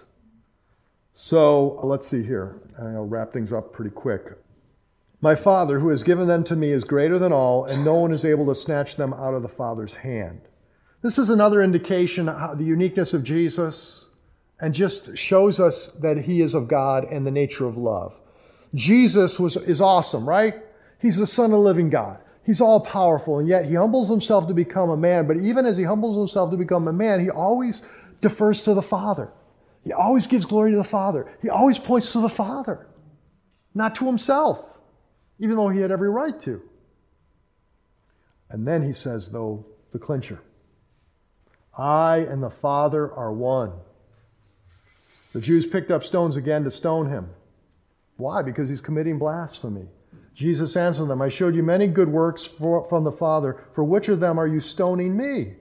So 1.14 1.80
uh, 1.82 1.86
let's 1.86 2.08
see 2.08 2.24
here. 2.24 2.56
I'll 2.80 3.06
wrap 3.06 3.32
things 3.32 3.54
up 3.54 3.74
pretty 3.74 3.92
quick. 3.92 4.38
My 5.22 5.36
Father, 5.36 5.80
who 5.80 5.90
has 5.90 6.04
given 6.04 6.28
them 6.28 6.44
to 6.46 6.56
me, 6.56 6.72
is 6.72 6.84
greater 6.84 7.18
than 7.18 7.32
all, 7.32 7.66
and 7.66 7.86
no 7.86 7.96
one 7.96 8.12
is 8.12 8.26
able 8.26 8.46
to 8.48 8.56
snatch 8.56 8.96
them 8.96 9.14
out 9.14 9.34
of 9.34 9.42
the 9.42 9.48
Father's 9.48 9.96
hand. 9.96 10.42
This 11.02 11.18
is 11.18 11.30
another 11.30 11.62
indication 11.62 12.28
of 12.28 12.58
the 12.58 12.66
uniqueness 12.66 13.14
of 13.14 13.24
Jesus 13.24 14.10
and 14.60 14.74
just 14.74 15.18
shows 15.18 15.60
us 15.60 15.88
that 16.00 16.18
he 16.18 16.42
is 16.42 16.54
of 16.54 16.68
God 16.68 17.06
and 17.06 17.26
the 17.26 17.32
nature 17.32 17.66
of 17.66 17.78
love. 17.78 18.18
Jesus 18.74 19.40
was, 19.40 19.58
is 19.58 19.82
awesome, 19.82 20.28
right? 20.28 20.56
He's 21.04 21.18
the 21.18 21.28
Son 21.28 21.46
of 21.46 21.52
the 21.52 21.58
living 21.60 21.90
God. 21.90 22.18
He's 22.46 22.62
all 22.62 22.80
powerful, 22.80 23.40
and 23.40 23.48
yet 23.48 23.66
he 23.66 23.76
humbles 23.76 24.10
himself 24.10 24.48
to 24.48 24.54
become 24.54 24.90
a 24.90 24.98
man. 24.98 25.28
But 25.28 25.38
even 25.38 25.66
as 25.66 25.76
he 25.76 25.84
humbles 25.84 26.18
himself 26.18 26.50
to 26.52 26.58
become 26.58 26.88
a 26.88 26.94
man, 26.94 27.20
he 27.20 27.30
always 27.30 27.84
defers 28.22 28.64
to 28.64 28.74
the 28.74 28.82
Father. 28.82 29.30
He 29.84 29.92
always 29.92 30.28
gives 30.28 30.46
glory 30.46 30.72
to 30.72 30.78
the 30.78 30.84
Father. 30.86 31.30
He 31.42 31.50
always 31.50 31.78
points 31.78 32.14
to 32.14 32.22
the 32.22 32.30
Father, 32.30 32.88
not 33.76 33.96
to 33.96 34.06
himself, 34.06 34.66
even 35.40 35.58
though 35.58 35.68
he 35.68 35.82
had 35.82 35.92
every 35.92 36.10
right 36.10 36.40
to. 36.44 36.62
And 38.50 38.66
then 38.66 38.82
he 38.82 38.94
says, 38.94 39.30
though, 39.30 39.66
the 39.92 40.00
clincher 40.00 40.42
I 41.78 42.20
and 42.20 42.42
the 42.42 42.50
Father 42.50 43.12
are 43.12 43.34
one. 43.34 43.74
The 45.34 45.42
Jews 45.42 45.66
picked 45.66 45.92
up 45.92 46.06
stones 46.06 46.38
again 46.38 46.64
to 46.64 46.72
stone 46.72 47.10
him. 47.10 47.30
Why? 48.16 48.42
Because 48.42 48.70
he's 48.70 48.80
committing 48.80 49.20
blasphemy. 49.20 49.88
Jesus 50.34 50.76
answered 50.76 51.08
them, 51.08 51.22
I 51.22 51.30
showed 51.30 51.56
you 51.56 51.64
many 51.64 51.88
good 51.88 52.10
works 52.10 52.46
for, 52.46 52.86
from 52.86 53.04
the 53.04 53.12
Father. 53.12 53.64
For 53.74 53.84
which 53.84 54.08
of 54.08 54.20
them 54.20 54.40
are 54.40 54.48
you 54.48 54.60
stoning 54.60 55.16
me? 55.16 55.54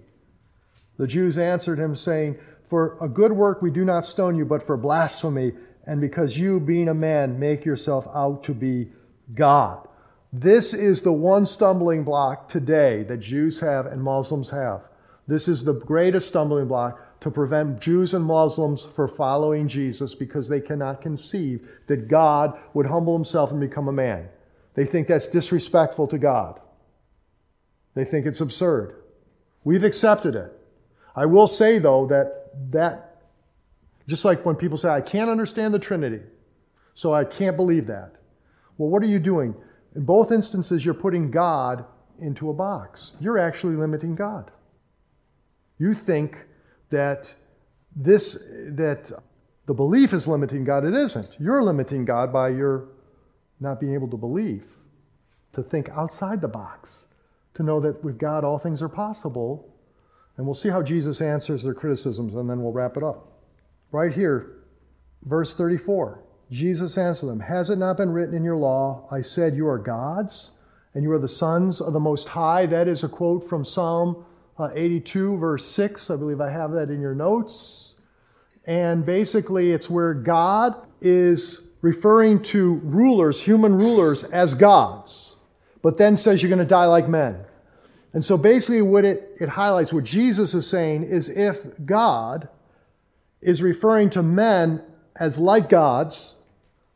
The 0.96 1.06
Jews 1.06 1.38
answered 1.38 1.78
him, 1.78 1.94
saying, 1.94 2.38
For 2.68 2.96
a 3.00 3.08
good 3.08 3.32
work 3.32 3.60
we 3.60 3.70
do 3.70 3.84
not 3.84 4.06
stone 4.06 4.36
you, 4.36 4.44
but 4.44 4.62
for 4.62 4.76
blasphemy, 4.76 5.52
and 5.86 6.00
because 6.00 6.38
you, 6.38 6.60
being 6.60 6.88
a 6.88 6.94
man, 6.94 7.38
make 7.38 7.64
yourself 7.64 8.06
out 8.14 8.44
to 8.44 8.54
be 8.54 8.90
God. 9.34 9.86
This 10.32 10.72
is 10.72 11.02
the 11.02 11.12
one 11.12 11.44
stumbling 11.44 12.04
block 12.04 12.48
today 12.48 13.02
that 13.02 13.18
Jews 13.18 13.60
have 13.60 13.86
and 13.86 14.02
Muslims 14.02 14.48
have. 14.50 14.82
This 15.26 15.48
is 15.48 15.64
the 15.64 15.74
greatest 15.74 16.28
stumbling 16.28 16.68
block 16.68 17.20
to 17.20 17.30
prevent 17.30 17.80
Jews 17.80 18.14
and 18.14 18.24
Muslims 18.24 18.86
from 18.96 19.08
following 19.08 19.68
Jesus 19.68 20.14
because 20.14 20.48
they 20.48 20.60
cannot 20.60 21.02
conceive 21.02 21.68
that 21.86 22.08
God 22.08 22.58
would 22.74 22.86
humble 22.86 23.14
himself 23.14 23.50
and 23.50 23.60
become 23.60 23.88
a 23.88 23.92
man. 23.92 24.28
They 24.74 24.86
think 24.86 25.08
that's 25.08 25.26
disrespectful 25.26 26.08
to 26.08 26.18
God. 26.18 26.60
They 27.94 28.04
think 28.04 28.26
it's 28.26 28.40
absurd. 28.40 28.96
We've 29.64 29.84
accepted 29.84 30.34
it. 30.34 30.52
I 31.14 31.26
will 31.26 31.46
say, 31.46 31.78
though, 31.78 32.06
that 32.06 32.50
that, 32.70 33.22
just 34.08 34.24
like 34.24 34.44
when 34.44 34.56
people 34.56 34.78
say, 34.78 34.88
I 34.88 35.00
can't 35.00 35.30
understand 35.30 35.74
the 35.74 35.78
Trinity, 35.78 36.20
so 36.94 37.12
I 37.12 37.24
can't 37.24 37.56
believe 37.56 37.86
that. 37.86 38.12
Well, 38.78 38.88
what 38.88 39.02
are 39.02 39.06
you 39.06 39.18
doing? 39.18 39.54
In 39.94 40.04
both 40.04 40.32
instances, 40.32 40.84
you're 40.84 40.94
putting 40.94 41.30
God 41.30 41.84
into 42.20 42.50
a 42.50 42.54
box. 42.54 43.14
You're 43.20 43.38
actually 43.38 43.76
limiting 43.76 44.14
God. 44.14 44.50
You 45.78 45.94
think 45.94 46.36
that 46.90 47.32
this, 47.94 48.34
that 48.76 49.12
the 49.66 49.74
belief 49.74 50.12
is 50.12 50.26
limiting 50.26 50.64
God. 50.64 50.84
It 50.84 50.94
isn't. 50.94 51.36
You're 51.38 51.62
limiting 51.62 52.04
God 52.04 52.32
by 52.32 52.50
your 52.50 52.88
not 53.62 53.80
being 53.80 53.94
able 53.94 54.08
to 54.08 54.16
believe, 54.16 54.64
to 55.54 55.62
think 55.62 55.88
outside 55.90 56.40
the 56.40 56.48
box, 56.48 57.06
to 57.54 57.62
know 57.62 57.80
that 57.80 58.02
with 58.04 58.18
God 58.18 58.44
all 58.44 58.58
things 58.58 58.82
are 58.82 58.88
possible. 58.88 59.68
And 60.36 60.46
we'll 60.46 60.54
see 60.54 60.70
how 60.70 60.82
Jesus 60.82 61.20
answers 61.20 61.62
their 61.62 61.74
criticisms, 61.74 62.34
and 62.34 62.48
then 62.48 62.62
we'll 62.62 62.72
wrap 62.72 62.96
it 62.96 63.02
up. 63.02 63.28
Right 63.92 64.12
here, 64.12 64.58
verse 65.24 65.54
34 65.54 66.22
Jesus 66.50 66.98
answered 66.98 67.28
them, 67.28 67.40
Has 67.40 67.70
it 67.70 67.76
not 67.76 67.96
been 67.96 68.10
written 68.10 68.34
in 68.34 68.44
your 68.44 68.56
law, 68.56 69.08
I 69.10 69.22
said, 69.22 69.56
You 69.56 69.68
are 69.68 69.78
gods, 69.78 70.50
and 70.94 71.02
you 71.02 71.10
are 71.12 71.18
the 71.18 71.26
sons 71.26 71.80
of 71.80 71.94
the 71.94 72.00
Most 72.00 72.28
High? 72.28 72.66
That 72.66 72.88
is 72.88 73.04
a 73.04 73.08
quote 73.08 73.48
from 73.48 73.64
Psalm 73.64 74.26
uh, 74.58 74.68
82, 74.74 75.38
verse 75.38 75.64
6. 75.64 76.10
I 76.10 76.16
believe 76.16 76.42
I 76.42 76.50
have 76.50 76.72
that 76.72 76.90
in 76.90 77.00
your 77.00 77.14
notes. 77.14 77.94
And 78.66 79.04
basically, 79.04 79.72
it's 79.72 79.88
where 79.88 80.12
God 80.12 80.74
is 81.00 81.68
referring 81.82 82.42
to 82.42 82.74
rulers, 82.84 83.42
human 83.42 83.74
rulers, 83.74 84.24
as 84.24 84.54
gods, 84.54 85.36
but 85.82 85.98
then 85.98 86.16
says 86.16 86.42
you're 86.42 86.48
going 86.48 86.58
to 86.58 86.64
die 86.64 86.86
like 86.86 87.08
men. 87.08 87.44
And 88.14 88.24
so 88.24 88.36
basically, 88.36 88.82
what 88.82 89.04
it, 89.04 89.36
it 89.40 89.48
highlights, 89.48 89.92
what 89.92 90.04
Jesus 90.04 90.54
is 90.54 90.66
saying, 90.66 91.04
is 91.04 91.28
if 91.28 91.58
God 91.84 92.48
is 93.40 93.62
referring 93.62 94.10
to 94.10 94.22
men 94.22 94.82
as 95.16 95.38
like 95.38 95.68
gods, 95.68 96.36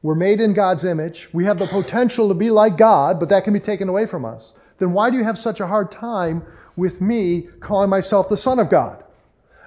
we're 0.03 0.15
made 0.15 0.41
in 0.41 0.55
God's 0.55 0.85
image, 0.85 1.29
we 1.33 1.45
have 1.47 1.59
the 1.59 1.67
potential 1.67 2.29
to 2.29 2.35
be 2.35 2.51
like 2.51 2.77
God, 2.77 3.19
but 3.19 3.29
that 3.31 3.45
can 3.45 3.53
be 3.53 3.61
taken 3.61 3.89
away 3.89 4.07
from 4.07 4.25
us, 4.25 4.53
then 4.79 4.93
why 4.93 5.11
do 5.11 5.17
you 5.17 5.25
have 5.25 5.39
such 5.39 5.59
a 5.59 5.67
hard 5.67 5.91
time 5.91 6.45
with 6.77 7.01
me 7.01 7.49
calling 7.61 7.91
myself 7.91 8.29
the 8.29 8.37
Son 8.37 8.59
of 8.59 8.71
God? 8.71 9.03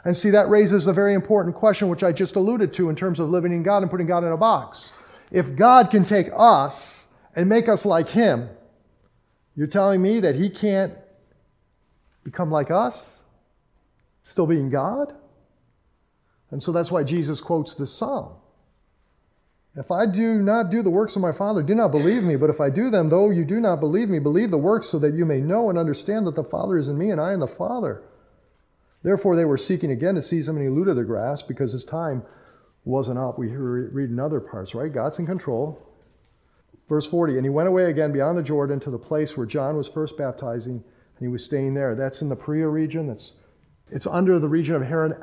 And 0.05 0.15
see, 0.15 0.29
that 0.29 0.49
raises 0.49 0.87
a 0.87 0.93
very 0.93 1.13
important 1.13 1.55
question, 1.55 1.89
which 1.89 2.03
I 2.03 2.13
just 2.13 2.37
alluded 2.37 2.73
to 2.75 2.89
in 2.89 2.95
terms 2.95 3.19
of 3.19 3.29
living 3.29 3.51
in 3.51 3.63
God 3.63 3.81
and 3.81 3.91
putting 3.91 4.07
God 4.07 4.23
in 4.23 4.31
a 4.31 4.37
box. 4.37 4.93
If 5.31 5.55
God 5.55 5.91
can 5.91 6.05
take 6.05 6.27
us 6.35 7.07
and 7.35 7.47
make 7.47 7.69
us 7.69 7.85
like 7.85 8.09
Him, 8.09 8.49
you're 9.55 9.67
telling 9.67 10.01
me 10.01 10.21
that 10.21 10.35
He 10.35 10.49
can't 10.49 10.93
become 12.23 12.51
like 12.51 12.71
us, 12.71 13.19
still 14.23 14.47
being 14.47 14.69
God? 14.69 15.13
And 16.51 16.61
so 16.61 16.71
that's 16.71 16.91
why 16.91 17.03
Jesus 17.03 17.41
quotes 17.41 17.75
this 17.75 17.93
psalm. 17.93 18.33
If 19.75 19.91
I 19.91 20.07
do 20.07 20.41
not 20.41 20.71
do 20.71 20.81
the 20.81 20.89
works 20.89 21.15
of 21.15 21.21
my 21.21 21.31
Father, 21.31 21.61
do 21.61 21.75
not 21.75 21.91
believe 21.91 22.23
me. 22.23 22.35
But 22.35 22.49
if 22.49 22.59
I 22.59 22.69
do 22.69 22.89
them, 22.89 23.09
though 23.09 23.29
you 23.29 23.45
do 23.45 23.59
not 23.59 23.79
believe 23.79 24.09
me, 24.09 24.19
believe 24.19 24.49
the 24.51 24.57
works 24.57 24.89
so 24.89 24.99
that 24.99 25.13
you 25.13 25.25
may 25.25 25.39
know 25.39 25.69
and 25.69 25.77
understand 25.77 26.25
that 26.27 26.35
the 26.35 26.43
Father 26.43 26.77
is 26.77 26.87
in 26.87 26.97
me 26.97 27.11
and 27.11 27.21
I 27.21 27.33
in 27.33 27.39
the 27.39 27.47
Father. 27.47 28.01
Therefore, 29.03 29.35
they 29.35 29.45
were 29.45 29.57
seeking 29.57 29.91
again 29.91 30.15
to 30.15 30.21
seize 30.21 30.49
him, 30.49 30.57
and 30.57 30.63
he 30.63 30.71
eluded 30.71 30.97
their 30.97 31.05
grasp 31.05 31.47
because 31.47 31.71
his 31.71 31.85
time 31.85 32.23
wasn't 32.89 33.19
up. 33.19 33.39
We 33.39 33.47
read 33.47 34.09
in 34.09 34.19
other 34.19 34.39
parts, 34.39 34.75
right? 34.75 34.91
God's 34.91 35.19
in 35.19 35.25
control. 35.25 35.79
Verse 36.89 37.05
40, 37.05 37.35
and 37.35 37.45
he 37.45 37.49
went 37.49 37.69
away 37.69 37.85
again 37.91 38.11
beyond 38.11 38.37
the 38.37 38.43
Jordan 38.43 38.79
to 38.79 38.89
the 38.89 38.97
place 38.97 39.37
where 39.37 39.45
John 39.45 39.77
was 39.77 39.87
first 39.87 40.17
baptizing, 40.17 40.73
and 40.73 41.19
he 41.19 41.27
was 41.27 41.45
staying 41.45 41.75
there. 41.75 41.93
That's 41.93 42.23
in 42.23 42.29
the 42.29 42.35
Perea 42.35 42.67
region. 42.67 43.07
That's, 43.07 43.33
it's 43.91 44.07
under 44.07 44.39
the 44.39 44.47
region 44.47 44.75
of 44.75 44.81
Herod 44.81 45.21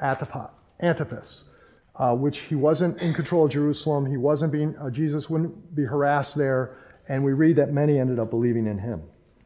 Antipas, 0.81 1.51
uh, 1.97 2.15
which 2.15 2.41
he 2.41 2.55
wasn't 2.55 3.03
in 3.03 3.13
control 3.13 3.47
of 3.47 3.51
Jerusalem. 3.51 4.07
He 4.07 4.17
wasn't 4.17 4.53
being, 4.53 4.77
uh, 4.79 4.91
Jesus 4.91 5.29
wouldn't 5.29 5.75
be 5.75 5.83
harassed 5.83 6.37
there. 6.37 6.77
And 7.09 7.25
we 7.25 7.33
read 7.33 7.57
that 7.57 7.73
many 7.73 7.99
ended 7.99 8.21
up 8.21 8.31
believing 8.31 8.69
in 8.69 8.79
him. 8.79 9.03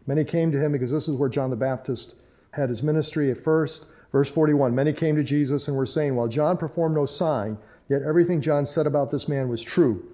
Many 0.06 0.24
came 0.24 0.52
to 0.52 0.58
him 0.60 0.72
because 0.72 0.90
this 0.90 1.08
is 1.08 1.14
where 1.14 1.28
John 1.28 1.50
the 1.50 1.56
Baptist 1.56 2.16
had 2.52 2.68
his 2.68 2.82
ministry 2.82 3.30
at 3.30 3.42
first. 3.42 3.86
Verse 4.12 4.30
41 4.30 4.74
Many 4.74 4.92
came 4.92 5.16
to 5.16 5.22
Jesus 5.22 5.68
and 5.68 5.76
were 5.76 5.86
saying, 5.86 6.16
While 6.16 6.28
John 6.28 6.56
performed 6.56 6.96
no 6.96 7.06
sign, 7.06 7.56
Yet 7.90 8.02
everything 8.02 8.40
John 8.40 8.66
said 8.66 8.86
about 8.86 9.10
this 9.10 9.26
man 9.26 9.48
was 9.48 9.64
true, 9.64 10.04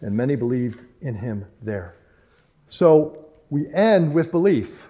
and 0.00 0.16
many 0.16 0.36
believed 0.36 0.80
in 1.02 1.14
him 1.14 1.44
there. 1.60 1.94
So 2.68 3.26
we 3.50 3.70
end 3.74 4.14
with 4.14 4.30
belief. 4.30 4.86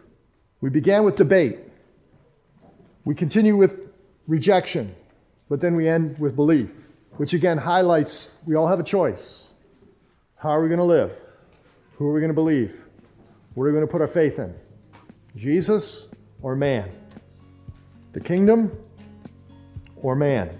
We 0.60 0.70
began 0.70 1.04
with 1.04 1.16
debate. 1.16 1.58
We 3.04 3.16
continue 3.16 3.56
with 3.56 3.90
rejection, 4.28 4.94
but 5.48 5.60
then 5.60 5.74
we 5.74 5.88
end 5.88 6.20
with 6.20 6.36
belief, 6.36 6.70
which 7.16 7.34
again 7.34 7.58
highlights 7.58 8.30
we 8.46 8.54
all 8.54 8.68
have 8.68 8.78
a 8.78 8.84
choice. 8.84 9.50
How 10.36 10.50
are 10.50 10.62
we 10.62 10.68
going 10.68 10.78
to 10.78 10.84
live? 10.84 11.12
Who 11.96 12.06
are 12.06 12.12
we 12.12 12.20
going 12.20 12.30
to 12.30 12.34
believe? 12.34 12.80
What 13.54 13.64
are 13.64 13.66
we 13.66 13.72
going 13.72 13.86
to 13.86 13.90
put 13.90 14.02
our 14.02 14.08
faith 14.08 14.38
in? 14.38 14.54
Jesus 15.34 16.08
or 16.42 16.54
man? 16.54 16.90
The 18.12 18.20
kingdom 18.20 18.70
or 19.96 20.14
man? 20.14 20.56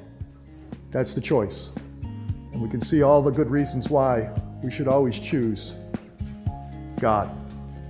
That's 0.91 1.15
the 1.15 1.21
choice. 1.21 1.73
And 2.53 2.63
we 2.63 2.69
can 2.69 2.81
see 2.81 3.03
all 3.03 3.23
the 3.23 3.31
good 3.31 3.51
reasons 3.51 3.91
why 3.91 4.31
we 4.63 4.71
should 4.71 4.89
always 4.89 5.19
choose 5.19 5.75
God 6.99 7.31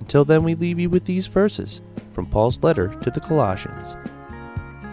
Until 0.00 0.24
then, 0.24 0.42
we 0.42 0.54
leave 0.54 0.78
you 0.78 0.88
with 0.88 1.04
these 1.04 1.26
verses 1.26 1.80
from 2.12 2.26
Paul's 2.26 2.62
letter 2.62 2.88
to 2.88 3.10
the 3.10 3.20
Colossians. 3.20 3.96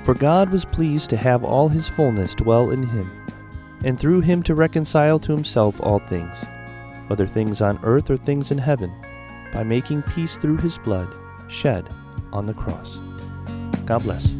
For 0.03 0.13
God 0.13 0.49
was 0.49 0.65
pleased 0.65 1.09
to 1.09 1.17
have 1.17 1.43
all 1.43 1.69
his 1.69 1.87
fullness 1.87 2.35
dwell 2.35 2.71
in 2.71 2.83
him, 2.83 3.11
and 3.83 3.99
through 3.99 4.21
him 4.21 4.43
to 4.43 4.55
reconcile 4.55 5.19
to 5.19 5.31
himself 5.31 5.79
all 5.81 5.99
things, 5.99 6.45
whether 7.07 7.27
things 7.27 7.61
on 7.61 7.79
earth 7.83 8.09
or 8.09 8.17
things 8.17 8.51
in 8.51 8.57
heaven, 8.57 8.93
by 9.51 9.63
making 9.63 10.03
peace 10.03 10.37
through 10.37 10.57
his 10.57 10.77
blood 10.77 11.15
shed 11.47 11.89
on 12.31 12.45
the 12.45 12.53
cross. 12.53 12.99
God 13.85 14.03
bless. 14.03 14.35